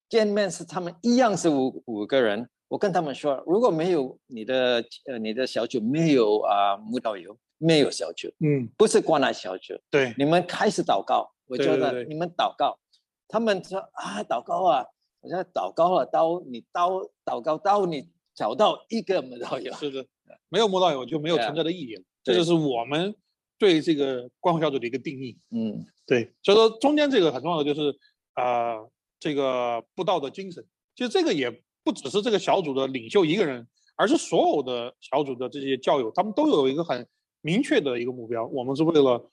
[0.09, 2.49] 见面是他们一样是五五个人。
[2.69, 12.79] 我跟他们说，如果没有你的呃你的小组没有啊木道友，没有小组，嗯，不是关爱小组，对，你们开始祷告，我觉得你们祷告，
[13.27, 14.87] 他们说啊祷告啊，
[15.21, 16.91] 我说祷告了，到你到
[17.25, 20.07] 祷告到你找到一个木道友，是的，
[20.49, 22.03] 没有木道友就没有存在的意义了。
[22.23, 23.13] 这就是我们
[23.61, 25.39] 对这个光环小组的一个定义。
[25.51, 27.97] 嗯对，所以说中间这个很重要的就是
[28.33, 30.65] 啊、呃这个布道的精神。
[30.97, 31.51] 其实这个也
[31.85, 37.07] 不只是这个小组的领袖一个人，而是所有的小组的这些教友，他们都有一个很
[37.43, 39.31] 明确的一个目标，我们是为了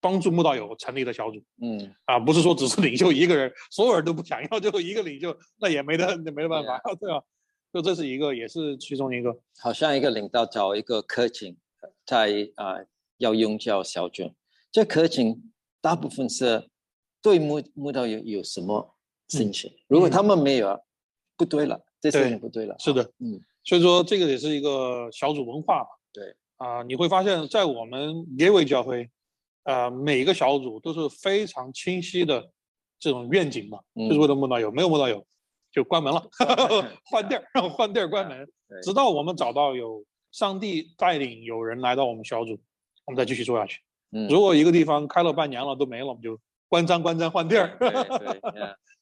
[0.00, 7.22] 帮助慕道友成立的小组嗯啊，不是说只是领袖一个人，所有人都不想要，就一个领袖，那也没得没得办法，对吧？
[7.72, 9.34] 就这是一个，也是其中一个。
[9.60, 11.56] 好像一个领导找一个科警，
[12.04, 12.76] 在啊、
[13.22, 14.34] 要用叫小卷，
[14.72, 16.68] 这可请大部分是
[17.22, 18.96] 对木木道友有什么
[19.28, 19.72] 兴趣？
[19.86, 20.78] 如果他们没有，
[21.36, 22.74] 不对了，这事对情不对了。
[22.80, 25.88] 是的，嗯，所以说这个也是一个小组文化嘛。
[26.12, 29.08] 对啊、你会发现在我们耶维教会，
[29.62, 32.50] 啊，每一个小组都是非常清晰的
[32.98, 35.24] 这种愿景嘛，就是嗯为了木道友，没有木道友
[35.70, 36.20] 就关门了，
[37.06, 42.58] 换地儿，换地儿关门，对直到我们找到有上帝带领有人来到我们小组，
[43.12, 43.80] 我们再继续做下去。
[44.12, 47.76] 嗯，如果一个地方开了半年了都没了，我们就关张关张换地儿。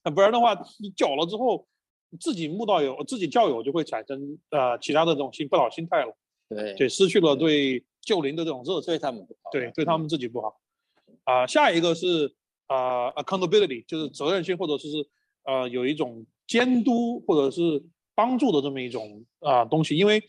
[0.03, 1.65] 那 不然的话，你久了之后，
[2.19, 6.13] 自己慕道友、自己教友就会产生呃其他的这种心不好心态了，
[6.49, 9.51] 对对，失去了对旧邻的这种热对，他们不好。
[9.53, 10.61] 对，对他们自己不好。
[11.23, 12.35] 啊、下一个是
[12.67, 14.89] 啊、accountability，就是责任心，或者是
[15.45, 17.85] 呃有一种监督或者是
[18.17, 20.21] 帮助的这么一种啊、东西，因为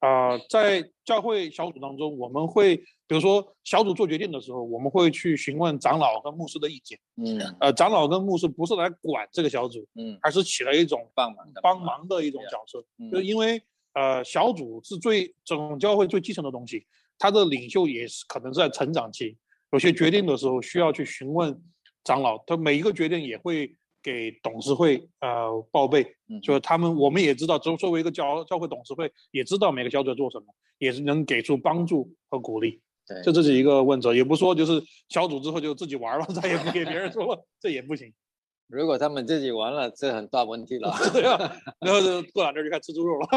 [0.00, 6.98] 啊、在教会小组当中，我们会比如说小组做决定的时候，我们会去询问长老跟牧师的意见。
[7.16, 7.38] 嗯。
[7.60, 13.10] 呃，长老跟牧师不是来管这个小组，嗯，而是起了一种帮忙的帮忙的一种角色，嗯。
[13.10, 13.62] 就是因为
[13.94, 16.84] 呃小组是最总教会最基层的东西，
[17.18, 19.36] 他的领袖也是可能是在成长期，
[19.70, 21.56] 有些决定的时候需要去询问
[22.02, 26.40] 长老，他每一个决定也会给董事会呃报备，嗯。
[26.40, 30.46] 就是他们我们也知道，作作为一个教教会董事会，也知道每个小组在做什么，
[30.78, 38.12] 也是能给出帮助和鼓励，对这这是一个问责，也不说就是小组之后就自己玩了， 再也不给别人说了，这也不行。
[38.68, 40.92] 如果他们自己玩了，这很大问题了。
[41.14, 41.38] 对啊，
[41.78, 43.28] 然后就过两天就开始吃猪肉了，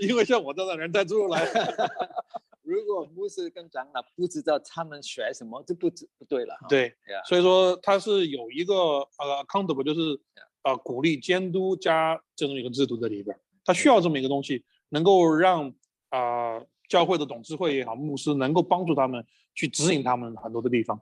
[0.00, 1.46] 因为像我这种人带猪肉来，
[2.62, 6.66] 如果牧师跟长老不知道他们学什么，这不知不对了哈。
[6.68, 6.92] 对
[7.28, 10.00] 所以说他是有一个呃 accountable，就是
[10.64, 15.72] 呃鼓励监督加这种一个制度在里边儿，他需要这么一个东西，能够让
[16.08, 16.60] 啊、
[16.92, 19.24] 教会的董事会也好，牧师能够帮助他们
[19.54, 21.00] 去指引他们很多的地方。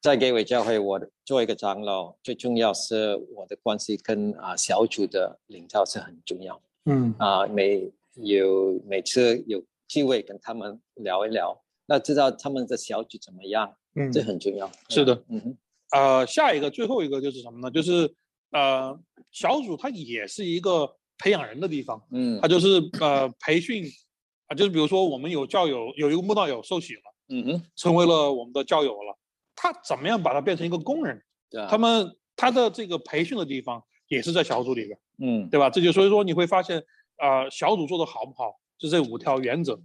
[0.00, 11.56] 在给伟教会，我的做一个长老，最重要是我的关系跟啊、小组的领导是很重要嗯啊、每有每次有机会跟他们聊一聊，
[11.86, 14.68] 那知道他们的小组怎么样，嗯这很重要。
[14.88, 15.56] 是的，嗯哼，
[15.92, 17.70] 呃，下一个最后一个就是什么呢？
[17.70, 18.12] 就是
[18.50, 18.98] 呃
[19.30, 22.04] 小组它也是一个培养人的地方。
[22.10, 23.84] 嗯它就是呃培训
[24.46, 29.18] 啊，就是比如说我们有教友有一个慕道友受洗了，嗯哼，成为了我们的教友了，
[29.54, 31.22] 他怎么样把他变成一个工人？
[31.50, 35.70] 对啊，他们他的这个培训的地方也是在小组里边，嗯对吧？
[35.70, 36.82] 这就所以说你会发现，
[37.18, 39.80] 呃，小组做的好不好，是这五条原则，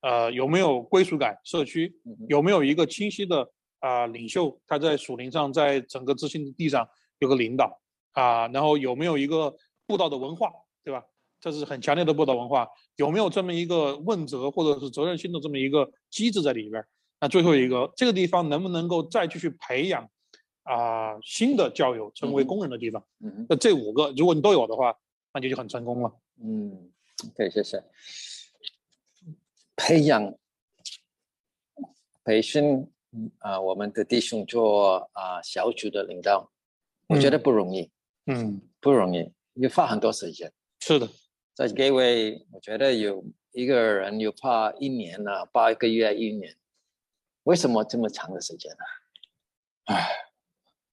[0.00, 1.92] 呃，有没有归属感，社区
[2.28, 3.50] 有没有一个清晰的
[3.80, 6.88] 啊、领袖，他在属灵上，在整个知信地上
[7.18, 7.80] 有个领导
[8.12, 9.52] 啊、然后有没有一个
[9.86, 10.52] 布道的文化，
[10.84, 11.02] 对吧？
[11.44, 12.66] 这是很强烈的布道文化，
[12.96, 16.88] 有没有这么一个问责或者是责任心的这么一个机制在里边儿？
[17.20, 20.08] 那最后一个，这个地方能不能够再继续培养
[20.62, 23.04] 啊、新的教友成为工人的地方？
[23.20, 24.96] 嗯那这五个，如果你都有的话，
[25.34, 26.10] 那你就很成功了。
[26.42, 26.90] 嗯
[27.28, 27.84] ，OK，谢谢。
[29.76, 30.34] 培养、
[32.24, 32.90] 培训
[33.40, 36.50] 啊、我们的弟兄做啊、小组的领导，
[37.06, 37.90] 我觉得不容易，
[38.24, 40.50] 嗯，不容易，你花很多时间。
[40.80, 41.08] 是的，
[41.54, 46.56] 在各位，我觉得有一个人有怕一年了，八个月、一年，
[47.44, 49.94] 为什么这么长的时间呢？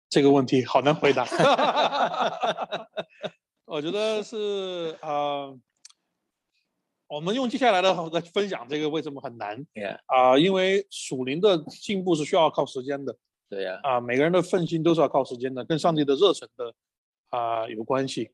[0.07, 1.25] 这个问题好难回答。
[3.65, 5.57] 我觉得是呃，
[7.07, 9.65] 我们用接下来的来分享这个为什么很难
[10.05, 13.17] 啊、因为属灵的进步是需要靠时间的
[13.49, 16.71] 对呀、啊、每个人的奋心都是要靠时间的，跟上帝的热忱的
[17.29, 18.29] 啊、有关系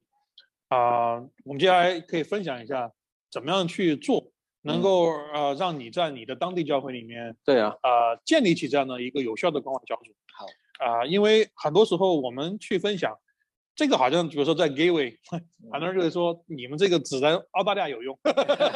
[0.69, 1.15] 啊、
[1.45, 2.91] 我们接下来可以分享一下
[3.31, 4.31] 怎么样去做，
[4.63, 10.13] 能嗯够呃让你在你的当地教会里面对啊，呃、建立起这样的一个有效的关怀小组。
[10.33, 10.45] 好
[10.85, 13.17] 啊、因为很多时候我们去分享，
[13.75, 15.15] 这个好像比如说在 Gateway，
[15.71, 18.17] 很多人就会说你们这个只在澳大利亚有用，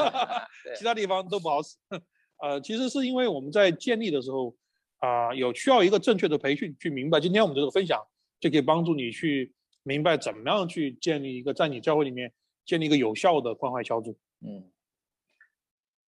[0.78, 1.76] 其他地方都不好使。
[2.42, 4.56] 呃，其实是因为我们在建立的时候
[4.98, 8.00] 啊、有需要一个正确的培训，去明白今天我们这个分享
[8.40, 9.52] 就可以帮助你去
[9.84, 12.32] 明白怎么样去建立一个在你教会里面
[12.66, 14.18] 建立一个有效的关怀小组。
[14.42, 14.72] 嗯，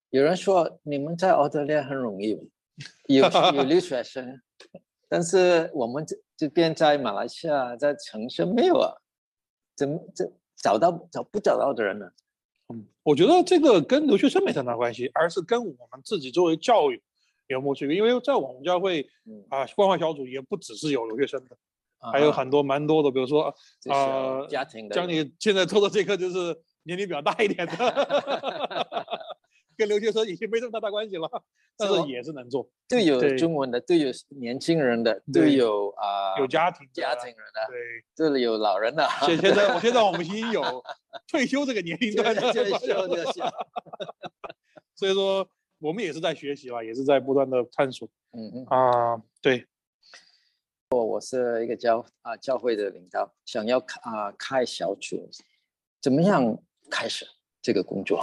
[0.09, 2.32] 有人说你们在澳大利亚很容易，
[3.07, 4.41] 有 有留学生，
[5.07, 8.93] 但是我们这这边在马来西亚在城市没有啊，
[9.76, 12.11] 怎么这找到找不找到的人呢？
[12.69, 17.01] 嗯，我觉得这个跟留学生没太大关系，而是跟我们自己作为教育
[17.47, 17.97] 有没有区别。
[17.97, 21.57] 因为在我们教会嗯，啊、关怀小组也不只是有留学生的，
[22.12, 23.54] 还有啊很多蛮多的，比如说啊
[23.89, 26.38] 呃家庭的像你现在做的这个就是
[26.84, 27.74] 年龄比较大一点的，
[29.78, 31.28] 跟留学生已经没这么大关系了，
[31.78, 37.80] 但是也是能做，都有对中文的，都有年轻人的，都对有啊有家庭家庭人的，对。
[38.16, 40.84] 这里有老人的，现现在我现在我们已经有
[41.28, 43.32] 退休这个年龄段的就关系了，就 就
[44.95, 45.47] 所以说
[45.80, 48.66] 我们也是在学习了，也是在不断的探索嗯嗯。
[48.68, 49.66] 啊、对，
[51.02, 55.30] 我是一个教啊教会的领导，想要开啊开小组，
[56.02, 56.58] 怎么样
[56.91, 57.26] 开始
[57.62, 58.22] 这个工作？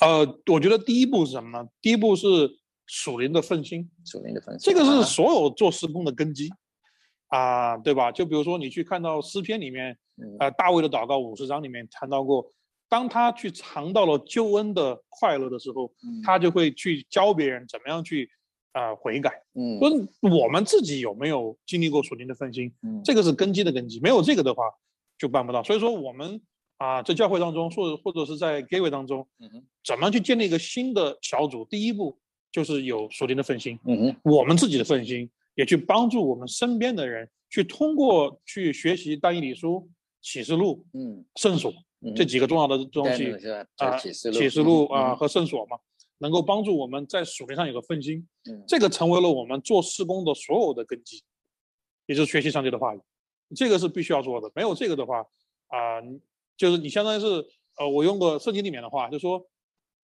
[0.00, 1.68] 呃，我觉得第一步是什么呢？
[1.80, 2.26] 第一步是
[2.86, 6.50] 属灵的奋心，属灵的奋心，这个是啊所有做施工的根基
[7.28, 8.12] 啊、对吧？
[8.12, 12.52] 就比如说你去看到诗篇里面，嗯呃，大卫的祷告五十章里面谈到过，
[12.88, 18.30] 当他去尝到了救恩的快乐的时候，嗯他就会去教别人怎么样去
[18.76, 19.42] 啊、悔改。
[19.54, 19.88] 嗯说
[20.20, 24.64] 我们自己有没有经历过属灵的分心，嗯这个是根基的根基，没有这个的话
[25.16, 25.62] 就办不到。
[25.62, 26.38] 所以说我们
[26.76, 31.64] 啊，在教会当中，或者或者是在 gateway 当中，嗯哼怎么去建立一个新的小组？
[31.64, 32.18] 第一步
[32.52, 39.88] 就是有属灵的分心，嗯哼我们自己的分心，也去帮助我们身边的人，去通过去学习但以理书、
[40.20, 41.72] 启示录、嗯圣所
[42.02, 43.32] 嗯这几个重要的东西
[43.78, 44.12] 啊，启
[44.50, 45.78] 示录啊和圣所嘛，
[46.18, 48.26] 能够帮助我们在属灵上有个奋心。
[48.50, 51.22] 嗯这个成为了我们做施工的所有的根基，
[52.06, 53.00] 也就是学习上帝的话语，
[53.54, 54.50] 这个是必须要做的。
[54.54, 55.20] 没有这个的话，
[55.68, 56.00] 啊、
[56.56, 57.26] 就是你相当于是，
[57.78, 59.44] 呃，我用个圣经里面的话，就说，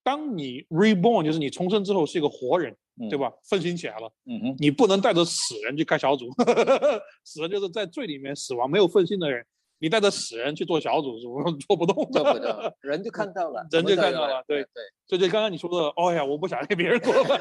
[0.02, 2.76] 当你 reborn，就是你重生之后是一个活人，
[3.08, 3.16] 对？
[3.16, 3.32] 吧？
[3.44, 4.12] 奋心起来了，
[4.58, 6.28] 你不能带着死人去开小组，
[7.24, 9.46] 死人就是在罪里面死亡没有奋心的人，
[9.82, 11.24] 你带着死人去做小组是
[11.66, 12.52] 做不动做不的。
[12.52, 17.36] 到，人就看到了，人就看到了 对对对，所以就刚刚你说的，哦呀，我不想给别人做饭，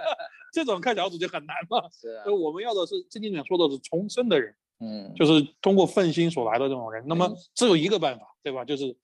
[0.52, 1.88] 这种看小组就很难嘛。
[1.90, 7.02] 是啊所以，我们要的是圣经里面说的是重生的人，嗯，就是通过奋心所来的这种人。
[7.06, 8.62] 那么嗯只有一个办法，对吧？
[8.62, 8.94] 就是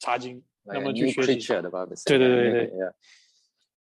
[0.00, 1.46] 查经，那么去学习。
[2.04, 2.92] 对对对对。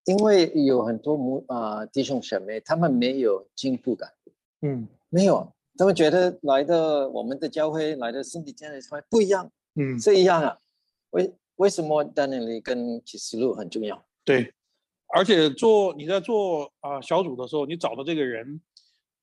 [0.04, 4.10] 因为有很多母啊弟兄姐妹，他们没有进步感，
[4.62, 10.58] 嗯没有，他们觉得来的我们的教会来的身体健康不一样，嗯，是一样啊。
[11.12, 14.04] 为为什么丹尼利跟启示录很重要？
[14.26, 14.54] 对。
[15.16, 18.60] 而且做你在做啊、小组的时候，你找的这个人，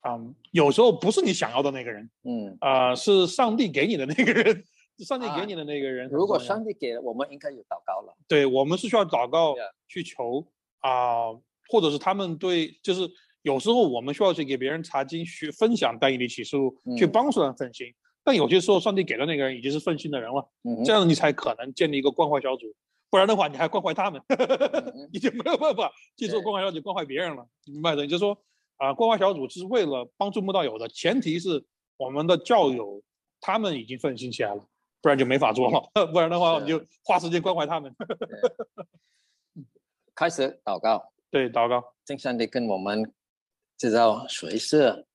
[0.00, 0.18] 啊、
[0.50, 4.64] 有时候不是你想要的那个人，嗯，啊、是上帝给你的那个人，
[5.04, 6.08] 上帝啊给你的那个人。
[6.08, 8.16] 如果上帝给了，我们应该有祷告了。
[8.26, 9.54] 对我们是需要祷告
[9.86, 10.46] 去求
[10.80, 11.30] 啊、
[11.68, 13.02] 或者是他们对，就是
[13.44, 17.86] 有时候我们需要去给别人查经，去分享单一的启示录，去嗯帮助他们分心。
[18.24, 22.74] 但有些时候，上帝给的那个人已经是分心的人了，嗯这样你才可能建立一个关怀小组，
[23.10, 28.00] 不然的话，你还关怀他们，嗯 你就没有办法去做关怀小组，关怀别人了，你明白的？
[28.00, 28.34] 也就是说，
[28.78, 31.62] 啊，关怀小组是为了帮助慕道友的，前提是
[31.98, 33.02] 我们的教友
[33.42, 34.66] 他们已经奋心起来了，
[35.02, 37.94] 不然就没法做了，不然的话我们就花时间关怀他们。
[40.16, 43.12] 开始祷告，对，祷告，请上帝跟我们
[43.88, 45.06] 知道谁是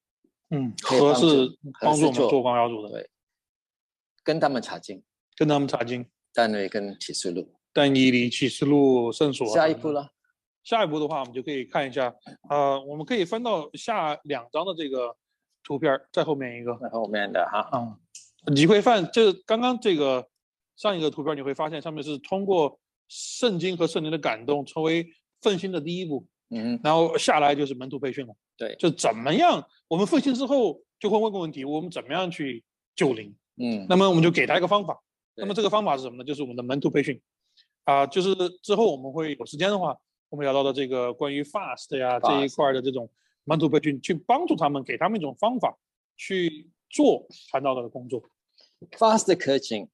[0.50, 3.10] 嗯，合适助帮助我们做做关怀小组的，对，
[4.24, 5.04] 跟他们查经，
[5.36, 7.54] 跟他们查经，单位跟启示录。
[7.72, 9.46] 但你离启示录圣所。
[9.48, 9.92] 下一步？
[9.92, 10.10] 了，
[10.64, 12.14] 下一步的话，我们就可以看一下，
[12.50, 15.16] 呃，我们可以翻到下两张的这个
[15.64, 16.76] 图片儿，在后面一个。
[16.82, 17.96] 在后面的哈，嗯，
[18.56, 20.28] 你会发现，这刚刚这个
[20.78, 25.08] 上一个图片，你会发现上面是通过圣经和圣灵的感动，成为
[25.42, 28.34] 奋兴的第一步，嗯，然后下来就是门徒培训了。
[28.60, 33.34] 对，就怎么样，我们复兴之后就会问个问题：我们怎么样去救灵？
[33.56, 35.02] 嗯，那么我们就给他一个方法。
[35.36, 36.24] 那么这个方法是什么呢？
[36.26, 37.20] 就是我们的门徒培训。
[37.86, 39.98] 啊、就是之后我们会有时间的话，
[40.30, 43.10] 我们聊到的这个关于 fast 呀这一块儿的这种
[43.46, 45.76] 门徒培训，去帮助他们，给他们一种方法
[46.16, 48.22] 去做传道的工作。
[48.92, 49.88] fast 的课程，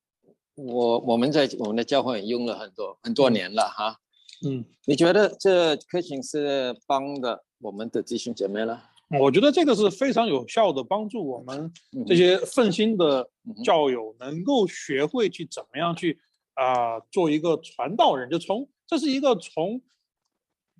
[0.56, 3.98] 我我们在我们的教会也用了很多很多年了哈。
[4.46, 8.82] 嗯，你觉得这课程是帮的我们的弟兄姐妹了？
[9.20, 12.04] 我觉得这个是非常有效的，帮助我们嗯。
[12.06, 13.30] 这些奋兴的
[13.64, 16.20] 教友能够学会去怎么样去
[16.56, 19.82] 啊、做一个传道人，就从这是一个从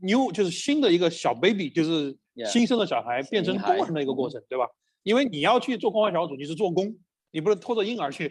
[0.02, 3.76] new 就是新的一个小 baby，就是新生的小孩变成婴孩。
[3.78, 4.66] 工人的一个过程，对吧？
[5.04, 6.98] 因为你要去做关怀小组，你是做工，
[7.32, 8.26] 你不能拖着婴儿去，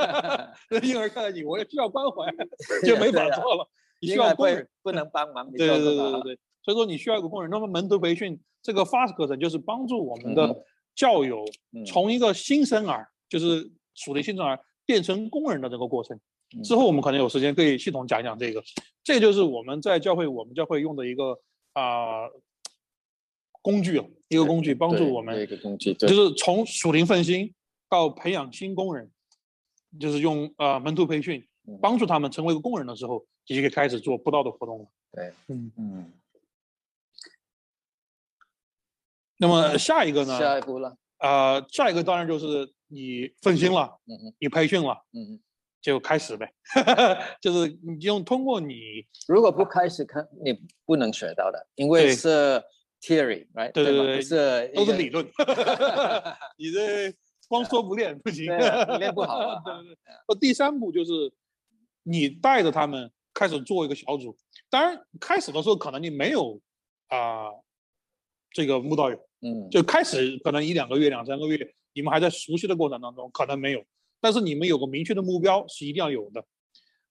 [0.82, 2.26] 婴儿看到你，我也需要关怀，
[2.84, 3.68] 就没法做了，
[4.00, 4.66] 你需要工人。
[4.82, 7.50] 不能帮忙，对对对对对，所以说你需要一个工人。
[7.50, 11.84] 那么门徒培训这个 FAST 课程就是帮助我们嗯的教友嗯。
[11.84, 16.18] 从一个新生儿，就是属灵新生儿变成工人的这个过程。
[16.56, 16.62] 嗯。
[16.62, 18.62] 之后我们可能有时间可以系统讲一讲这个，
[19.02, 21.38] 这就是我们在教会我们教会用的一个
[21.72, 22.28] 啊、
[23.62, 27.54] 工具了，一个工具帮助我们一个工具，对，就是从属灵奋兴
[27.88, 29.10] 到培养新工人，
[29.98, 31.78] 就是用呃门徒培训嗯。
[31.80, 34.86] 帮助他们成为一个工人的时候，就可以开始做布道的活动了。
[35.12, 36.12] 对，嗯，嗯，
[39.40, 40.38] 那么下一个呢？
[40.38, 45.40] 下一步了，呃，下一个当然就是你分心了，嗯嗯，你培训了，嗯嗯。
[45.80, 46.52] 就开始呗，
[47.40, 48.74] 就是你用通过你
[49.26, 50.52] 如果不开始看，你
[50.84, 52.62] 不能学到的，因为是
[53.00, 53.72] theory，right？
[53.72, 55.24] 对对对是都是理论，
[56.58, 57.10] 你这
[57.48, 58.44] 光说不练不行，
[58.98, 59.96] 练不好啊对对对。
[60.28, 61.32] 呃，第三步就是
[62.02, 64.36] 你带着他们开始做一个小组，
[64.68, 66.60] 当然开始的时候可能你没有
[67.08, 67.48] 啊、
[68.52, 73.82] 这个慕道友，嗯，就开始可能一两个月、两三个月，你们还在熟悉的过程当中，可能没有，
[74.20, 76.44] 但是你们有个明确的目标是一定要有的，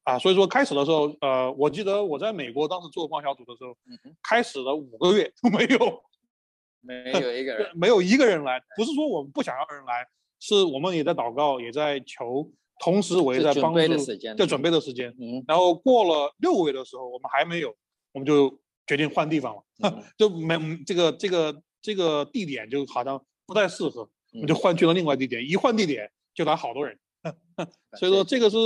[0.03, 6.03] 啊，所以说开始的时候，呃，我记得我在美国当时做光小组的时候，嗯开始了五个月都没有，
[6.81, 10.07] 没有一个人，没有一个人来，不是说我们不想要人来，
[10.39, 15.43] 是我们也在祷告，也在求，同时我也在帮助备的时间在准备的时间，嗯。
[15.47, 17.75] 然后过了六个月的时候，我们还没有，
[18.13, 18.57] 我们就
[18.89, 19.63] 决定换地方了。
[19.83, 24.01] 嗯 就没嗯这个这个这个地点就好像不太适合，
[24.33, 25.47] 我们就嗯换去了另外地点。
[25.47, 26.97] 一换地点就来好多人，
[27.99, 28.57] 所以说这个是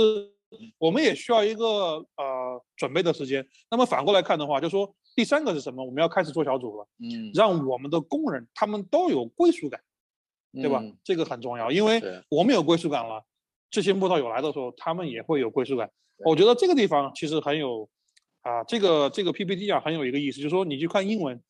[0.78, 1.66] 我们也需要一个
[2.16, 3.46] 呃准备的时间。
[3.70, 5.84] 那么反过来看的话，就说第三个是什么？
[5.84, 9.78] 我们要开始做小组了，嗯，让我们的工人他们都有归属感，
[10.54, 10.80] 对吧？
[10.82, 12.00] 嗯这个很重要，因为
[12.30, 13.22] 我们有归属感了，
[13.70, 15.90] 这些葡萄友来的时候，他们也会有归属感。
[16.24, 17.88] 我觉得这个地方其实很有
[18.44, 21.42] 啊，这个这个 PPT 啊很有一个意思，就是说你去看英文，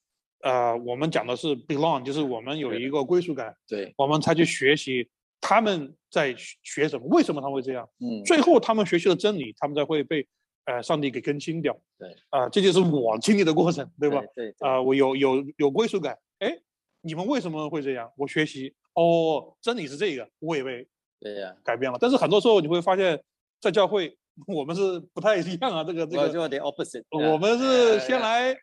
[0.43, 5.09] 呃，我们讲的是 belong，就是我们有一个归属感，对，我们才去学习
[5.41, 10.27] 他们在学学什么，为什么他会这样，嗯，最后他们学习了真理，他们才会被
[10.67, 11.77] 呃上帝给更新掉。
[11.99, 14.23] 对，啊、这就是我经历的过程，对吧？
[14.37, 16.17] 对对，啊、我有有有归属感。
[16.39, 16.57] 哎，
[17.01, 18.09] 你们为什么会这样？
[18.17, 20.87] 我学习哦，真理是这个，我也被
[21.19, 21.99] 对呀，改变了。
[22.01, 23.21] 但是很多时候你会发现，
[23.61, 25.85] 在教会我们是不太一样啊。
[25.85, 28.55] 这个这个，我做的 opposite，我们是先来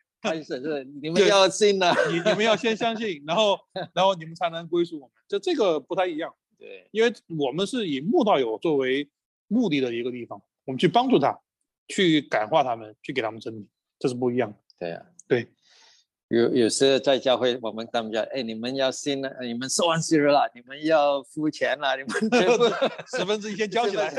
[1.01, 3.57] 你们要信的，你你们要先相信，然后
[3.93, 5.11] 然后你们才能归属我们。
[5.27, 9.09] 就这个不太一样， 对，因为我们是以慕道友作为
[9.47, 11.39] 目的的一个地方，我们去帮助他，
[11.87, 13.67] 去感化他们，去给他们真理，
[13.99, 14.57] 这是不一样的。
[14.79, 15.47] 对呀，对。
[16.27, 22.63] 有有时候在教会，我们他们讲，哎，你们要信了，你们收完息了，你们要付钱了，你们全部
[23.17, 24.09] 十分之一先交起来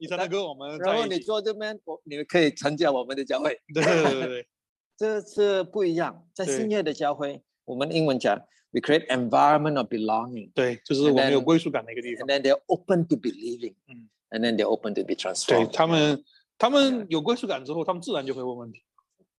[0.00, 1.18] 你才能跟我们然后你。
[1.18, 4.46] 坐这边，我你们可以参加我们的教会，对对对对对。
[4.96, 6.26] 这是不一样。
[6.34, 8.36] 在新月的教会，我们英文讲
[8.72, 12.32] ，we create environment of belonging，对，就是我们有归属感的一个地方 and。
[12.32, 15.66] then they're open to believing，嗯，and then they're open to be transformed。
[15.66, 16.24] 对他们，
[16.58, 18.82] 他们有归属感之后，他们自然就会问问题。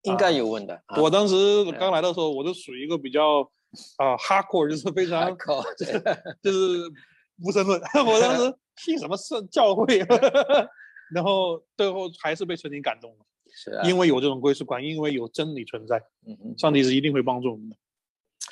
[0.05, 0.75] 应该有问的。
[0.87, 1.35] 啊我当时
[1.73, 3.41] 刚来的时候，我就属于一个比较
[3.99, 5.63] 啊 hardcore，就是非常 靠
[6.43, 6.91] 就是
[7.45, 7.79] 无神论。
[8.07, 9.99] 我当时信什么圣教会，
[11.13, 13.19] 然后最后还是被圣经感动了，
[13.53, 17.77] 是啊，因为有这种归属感，因为有真理存在，嗯嗯上帝是一定会帮助我们的。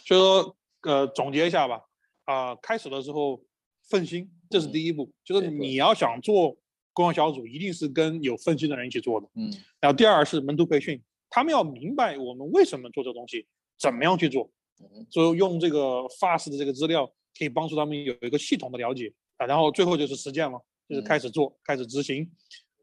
[0.04, 1.80] 所以说，呃，总结一下吧，
[2.24, 3.42] 啊、开始的时候
[3.88, 6.50] 奋心，这是第一步，就是你要想做
[6.92, 9.28] 公共小组，一定是跟有奋心的人一起做的。
[9.34, 9.50] 嗯
[9.80, 11.00] 然后第二是门徒培训，
[11.30, 13.46] 他们要明白我们为什么做这东西，
[13.78, 14.50] 怎么样去做，
[14.80, 17.06] 嗯所以用这个 FAST 的这个资料
[17.38, 19.46] 可以帮助他们有一个系统的了解啊。
[19.46, 22.30] 然后最后就是实践了，就是开始做，开始执行，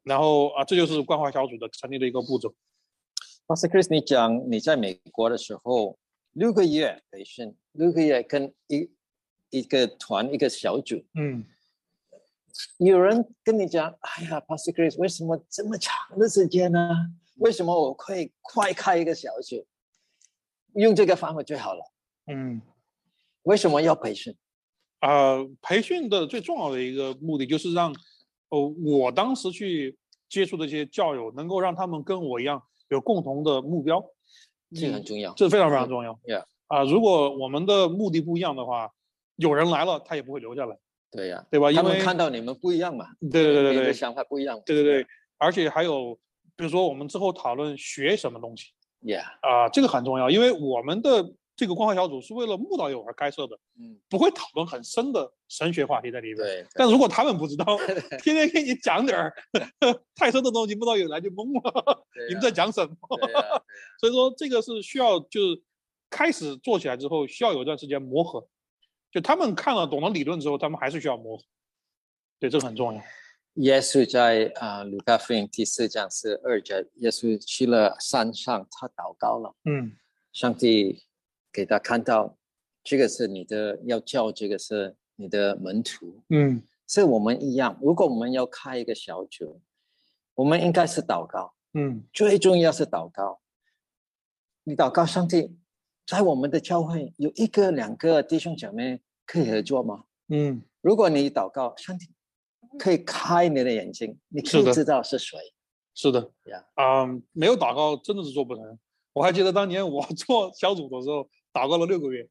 [0.04, 2.54] 然后啊，这就是关怀小组的成立的一个步骤。
[3.48, 6.00] Pastor Chris，你讲你在美国的时候
[6.32, 8.90] 六个月培训，六个月跟一
[9.52, 11.46] 一个团一个小组，嗯，
[12.80, 16.90] 有人跟你讲，哎呀，Pastor Chris，为什么这么长的时间呢？
[17.38, 19.66] 为什么我可以快开一个小组？
[20.74, 21.92] 用这个方法最好了。
[22.28, 22.62] 嗯，
[23.44, 24.36] 为什么要培训？
[25.00, 27.94] 啊，培训的最重要的一个目的就是让，
[28.50, 29.98] 哦，我当时去
[30.30, 34.04] 接触的这些教友，能够让他们跟我一样有共同的目标，
[34.74, 35.34] 这个很重要。
[35.34, 36.14] 这非常非常重要。
[36.26, 38.92] Yeah 啊，如果我们的目的不一样的话，
[39.36, 40.76] 有人来了，他也不会留下来，
[41.12, 41.70] 对呀、对吧？
[41.70, 44.60] 因他们为看到你们不一样嘛，对对对对对想法不一样。
[44.66, 46.18] 对对对，而且还有，
[46.56, 48.72] 比如说我们之后讨论学什么东西
[49.04, 56.38] ，Yeah，啊，这个很重要，因为我们的这个关怀小组是为了慕道友而开设的，嗯，不会讨论很深的神学话题在里边。
[56.38, 57.66] 对，但如果他们不知道，
[58.22, 59.34] 天天给你讲点儿
[60.16, 62.98] 太深的东西，慕道友来就懵了，对你们在讲什么？
[64.00, 65.62] 所以说这个是需要就是
[66.10, 68.46] 开始做起来之后，需要有一段时间磨合。
[69.12, 71.44] 就他们看了懂了理论之后，他们还是需要磨合。
[72.38, 73.02] 对，这个很重要。
[73.54, 79.96] 耶稣在啊、鲁加福音第四章是二节，耶稣去了山上，他祷告了，嗯
[80.34, 81.02] 上帝
[81.56, 82.38] 给他看到，
[82.84, 87.80] 这个是你的要教，这个是你的门徒，嗯所以我们一样。
[87.82, 89.62] 如果我们要开一个小组，
[90.34, 93.40] 我们应该是祷告，嗯最重要是祷告。
[94.66, 95.58] 你祷告上帝，
[96.06, 100.04] 在我们的教会有一个两个弟兄姐妹可以合作吗？
[100.28, 102.10] 嗯，如果你祷告，上帝
[102.78, 105.40] 可以开你的眼睛，你可以知道是谁。
[105.94, 106.20] 是的。
[106.52, 108.78] 呀啊、没有祷告真的是做不成。
[109.14, 112.28] 我还记得当年我做小组的时候，祷告了六个月。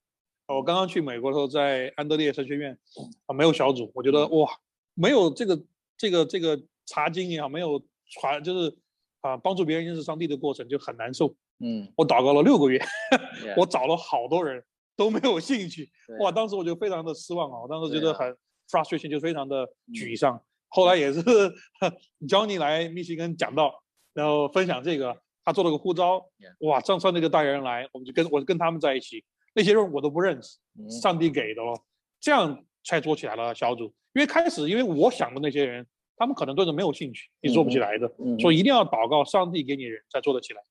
[0.47, 2.79] 我刚刚去美国的时候，在安德烈神学院
[3.25, 4.47] 啊，没有小组，我觉得哇，
[4.93, 5.59] 没有这个
[5.97, 8.77] 这个这个查经也好，没有传就是
[9.23, 11.35] 啊帮助别人认识上帝的过程就很难受。
[11.61, 12.79] 嗯，我祷告了六个月，
[13.57, 14.63] 我找了好多人
[14.95, 15.89] 都没有兴趣，
[16.21, 18.37] 哇，当时我就非常的失望啊，我当时觉得很
[18.69, 20.43] frustration，就非常的沮嗯丧。
[20.69, 21.23] 后来也是
[22.29, 26.25] Johnny 来密西根讲道，然后分享这个，他做了个呼召
[26.61, 29.25] 哇，上上那个带人来，我们就跟我跟他们在一起，
[29.55, 31.79] 那些人我都不认识，嗯上帝给的哦，
[32.21, 33.95] 这样才做起来了小组。
[34.15, 35.87] 因为开始因为我想的那些人，
[36.17, 40.63] 他们可能对这没有兴趣，你做不起来的，嗯所以一定要祷告上帝给你人才做得起来。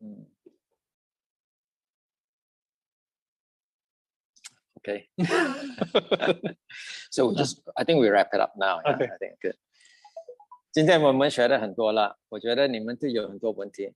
[0.00, 0.26] 嗯。
[4.84, 5.06] Okay.
[7.12, 8.80] so we just, I think we wrap it up now.
[8.82, 9.04] yeah, Okay.
[9.04, 9.54] I think good.
[10.72, 13.92] 今天我们学的很多了，我觉得你们都有很多问题，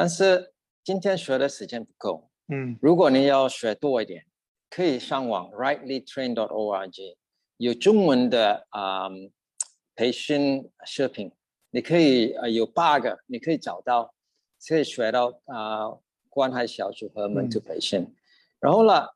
[0.00, 2.30] 但是今天学的时间不够。
[2.48, 4.24] 嗯如果你要学多一点，
[4.70, 7.16] 可以上网 rightlytrain.org，
[7.58, 9.30] 有中文的啊、嗯
[9.94, 11.30] 培训视频，
[11.70, 14.14] 你可以呃有八个，你可以找到，
[14.66, 15.92] 可以学到啊、
[16.30, 18.10] 关怀小组和门徒培训。
[18.58, 19.06] 然后呢，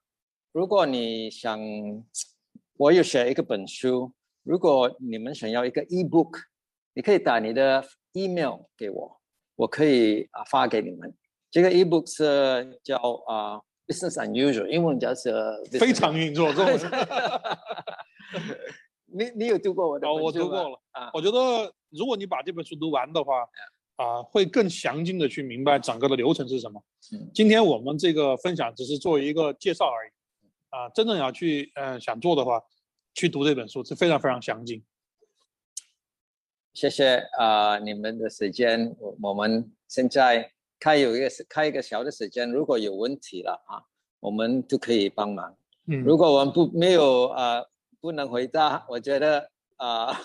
[0.52, 1.58] 如果你想，
[2.76, 4.12] 我有写一个本书，
[4.42, 6.42] 如果你们想要一个 ebook，
[6.92, 7.82] 你可以打你的
[8.12, 9.18] email 给我，
[9.56, 11.14] 我可以啊发给你们。
[11.50, 12.96] 这个 ebook 是叫
[13.26, 15.32] 啊、business unusual，英文叫是
[15.78, 16.78] 非常运作，中文。
[19.06, 20.80] 你你有读过我的哦，我读过了。
[20.90, 23.46] 啊我觉得如果你把这本书读完的话，
[23.96, 26.82] 啊、会更详尽的去明白整个的流程是什么。
[27.12, 30.10] 嗯今天我们这个分享只是作为一个介绍而已，
[30.70, 32.60] 啊、真正要去呃想做的话，
[33.14, 34.82] 去读这本书是非常非常详尽。
[36.74, 40.50] 谢谢啊、你们的时间，我我们现在
[40.80, 43.80] 开有一个开一个小的时间，如果有问题了啊，
[44.18, 45.56] 我们都可以帮忙。
[45.86, 47.62] 嗯如果我们不没有啊、
[48.00, 50.20] 不能回答，我觉得啊、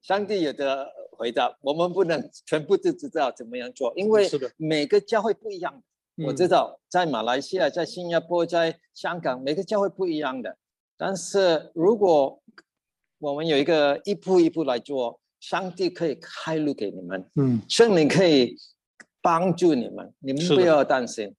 [0.00, 5.82] 上帝有的回答，我们不能全部都知道怎么样做，因为是的每个教会不一样。
[6.24, 10.56] 我知嗯道在马来西亚、在新加坡、在香港，每个教会不一样的。
[10.96, 12.42] 但是如果
[13.18, 18.56] 我们有一个一步一步来做，上帝可以开路给你们，嗯圣灵可以
[19.20, 21.34] 帮助你们，你们不要担心。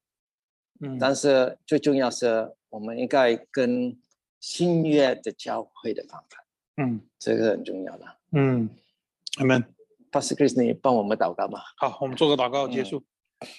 [0.81, 3.97] 嗯，但是最重要是我们应该跟
[4.41, 6.45] 新约的教会的方法，
[6.75, 8.05] 嗯这个很重要的。
[8.33, 8.69] 嗯。
[10.11, 11.63] Pastor Chris，你帮我们祷告吧。
[11.77, 13.03] 好，我们做个祷告结嗯束。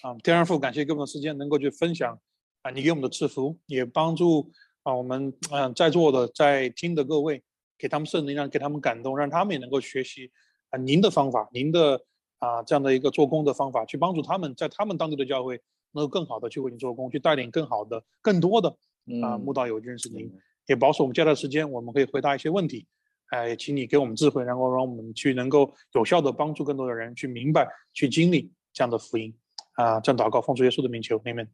[0.03, 2.17] 啊，天然父，感谢给我们的时间，能够去分享
[2.63, 7.43] 啊，你给我们的赐福，也帮助啊我们啊在座的在听的各位，
[7.85, 10.33] 给他们圣灵，让给他们感动，让他们也能够学习
[10.71, 12.01] 啊您的方法，您的
[12.39, 15.61] 啊这样的一个做工的方法，去帮助他们在他们当地的教会
[15.93, 22.87] 能够更好的去为你做工，去带领更好的、更多的啊嗯慕道友认识您嗯，也保守我们接下来的时间，我们可以回答一些问题。
[23.27, 29.35] 哎，也请你给我们智慧，然后让我们去能够有效的帮助更多的人去明白、去经历这样的福音
[29.75, 30.01] 啊！
[30.01, 31.47] 这样祷告，奉主耶稣的名求，阿门。